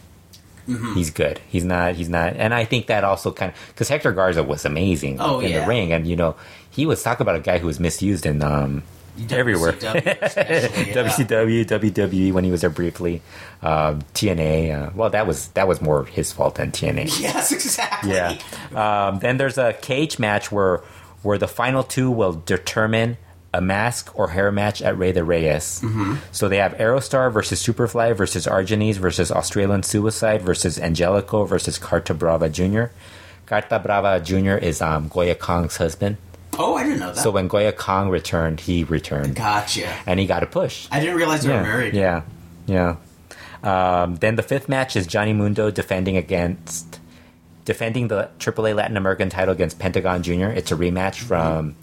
[0.68, 0.94] Mm-hmm.
[0.94, 1.40] He's good.
[1.48, 1.96] He's not.
[1.96, 2.36] He's not.
[2.38, 5.62] And I think that also kind of because Hector Garza was amazing Oh, in yeah.
[5.62, 6.36] the ring, and you know
[6.76, 8.84] he was talk about a guy who was misused in um
[9.30, 9.74] everywhere.
[9.74, 11.04] WCW especially, yeah.
[11.04, 13.22] WCW, WWE when he was there briefly,
[13.62, 14.88] um, TNA.
[14.88, 17.20] Uh, well, that was that was more his fault than TNA.
[17.20, 18.12] Yes, exactly.
[18.12, 18.38] Yeah.
[18.74, 20.82] Um, then there's a cage match where
[21.24, 23.18] where the final two will determine
[23.54, 25.80] a mask or hair match at Rey de Reyes.
[25.82, 26.16] Mm-hmm.
[26.34, 32.14] So they have Aerostar versus Superfly versus Argenis versus Australian Suicide versus Angelico versus Carta
[32.14, 32.86] Brava Jr.
[33.46, 34.56] Carta Brava Jr.
[34.56, 36.18] is um, Goya Kong's husband.
[36.58, 37.22] Oh, I didn't know that.
[37.22, 39.36] So when Goya Kong returned, he returned.
[39.36, 39.88] gotcha.
[40.06, 40.88] And he got a push.
[40.92, 41.94] I didn't realize they yeah, were married.
[41.94, 42.22] Yeah,
[42.66, 42.96] yeah.
[43.64, 47.00] Um, then the fifth match is Johnny Mundo defending against
[47.66, 50.46] defending the AAA Latin American title against Pentagon Jr.
[50.46, 51.76] It's a rematch from.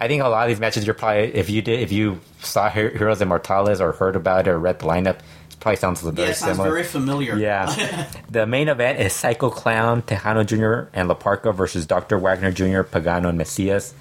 [0.00, 2.70] I think a lot of these matches you're probably if you did if you saw
[2.70, 5.18] Her- Heroes Inmortales or heard about it or read the lineup,
[5.60, 6.70] probably sounds very Yeah, it sounds similar.
[6.70, 7.36] very familiar.
[7.36, 8.06] Yeah.
[8.30, 12.18] the main event is Psycho Clown, Tejano Jr., and La Parca versus Dr.
[12.18, 13.92] Wagner Jr., Pagano, and Mesias.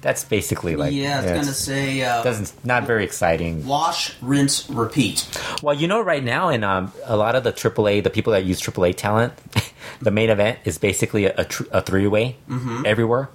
[0.00, 3.66] That's basically like yeah, I was yeah, gonna say uh, doesn't not very exciting.
[3.66, 5.26] wash, rinse, repeat.
[5.62, 8.44] Well, you know, right now in um, a lot of the AAA, the people that
[8.44, 9.32] use AAA talent,
[10.02, 12.36] the main event is basically a, a, tr- a three way
[12.84, 13.30] everywhere,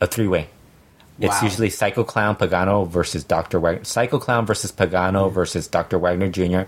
[0.00, 0.46] a three way.
[1.22, 1.48] It's Wow.
[1.48, 6.62] usually Psycho Clown Pagano versus Doctor Wagner, Psycho Clown versus Pagano versus Doctor Wagner Jr.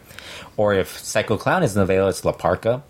[0.57, 2.83] Or if Psycho Clown isn't available, it's La Parca.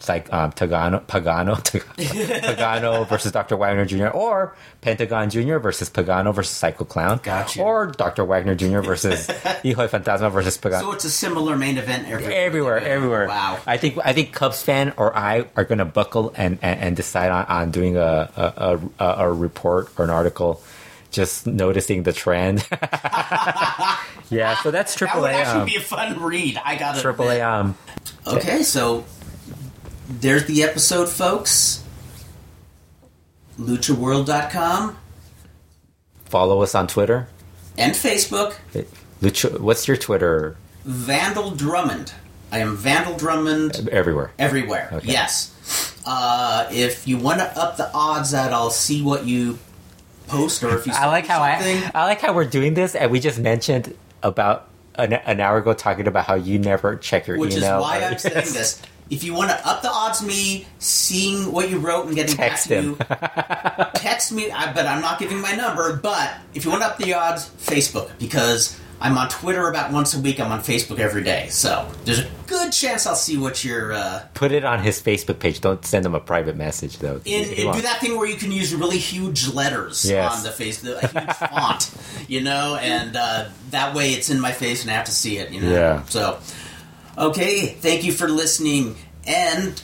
[0.00, 1.56] Psych, um, Tagano, Pagano,
[1.98, 3.56] Pagano versus Dr.
[3.56, 4.06] Wagner Jr.
[4.08, 5.58] Or Pentagon Jr.
[5.58, 7.18] versus Pagano versus Psycho Clown.
[7.20, 7.60] Gotcha.
[7.62, 8.24] Or Dr.
[8.24, 8.78] Wagner Jr.
[8.80, 9.26] versus
[9.64, 12.32] Hijo Fantasma versus Pagano So it's a similar main event everywhere.
[12.46, 13.26] everywhere, everywhere.
[13.28, 13.58] Wow.
[13.66, 16.96] I think I think Cubs fan or I are going to buckle and, and, and
[16.96, 20.62] decide on, on doing a a, a a report or an article,
[21.10, 22.66] just noticing the trend.
[24.30, 25.34] yeah, so that's That would AAA.
[25.34, 26.60] actually Um, be a fun read.
[26.64, 27.04] I got it.
[27.04, 27.42] AAA.
[27.44, 27.76] Um,
[28.26, 29.04] Okay, so
[30.08, 31.82] there's the episode, folks.
[33.58, 34.96] LuchaWorld.com.
[36.26, 37.28] follow us on Twitter.
[37.76, 38.54] and Facebook.
[39.22, 40.56] Lucha, what's your Twitter?
[40.84, 42.12] Vandal Drummond.
[42.52, 44.30] I am Vandal Drummond Everywhere.
[44.38, 44.88] everywhere.
[44.92, 45.12] Okay.
[45.12, 46.00] Yes.
[46.06, 49.58] Uh, if you want to up the odds that I'll see what you
[50.28, 52.94] post, or if you I like how something, I, I like how we're doing this,
[52.94, 57.26] and we just mentioned about an, an hour ago talking about how you never check
[57.26, 57.78] your which email.
[57.78, 58.82] Which is why I'm saying this.
[59.10, 62.68] If you want to up the odds, me seeing what you wrote and getting Text
[62.68, 62.88] back to him.
[62.90, 64.50] you, text me.
[64.50, 65.96] I, but I'm not giving my number.
[65.96, 70.14] But if you want to up the odds, Facebook because I'm on Twitter about once
[70.14, 70.40] a week.
[70.40, 73.92] I'm on Facebook every day, so there's a good chance I'll see what you're.
[73.92, 75.60] Uh, Put it on his Facebook page.
[75.60, 77.20] Don't send him a private message though.
[77.24, 80.36] in, in- do that thing where you can use really huge letters Yes.
[80.38, 81.94] on the face, a huge font,
[82.28, 85.38] you know, and uh, that way it's in my face and I have to see
[85.38, 85.70] it, you know.
[85.70, 86.04] Yeah.
[86.06, 86.40] So,
[87.16, 88.96] okay, thank you for listening,
[89.26, 89.80] and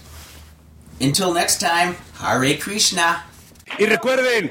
[1.00, 3.22] until next time, Hare Krishna.
[3.78, 4.50] Y recuerden,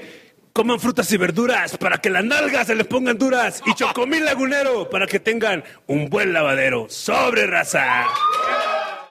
[0.53, 4.89] coman frutas y verduras para que las nalgas se les pongan duras y chocomil lagunero
[4.89, 6.85] para que tengan un buen lavadero.
[6.89, 8.05] Sobre raza.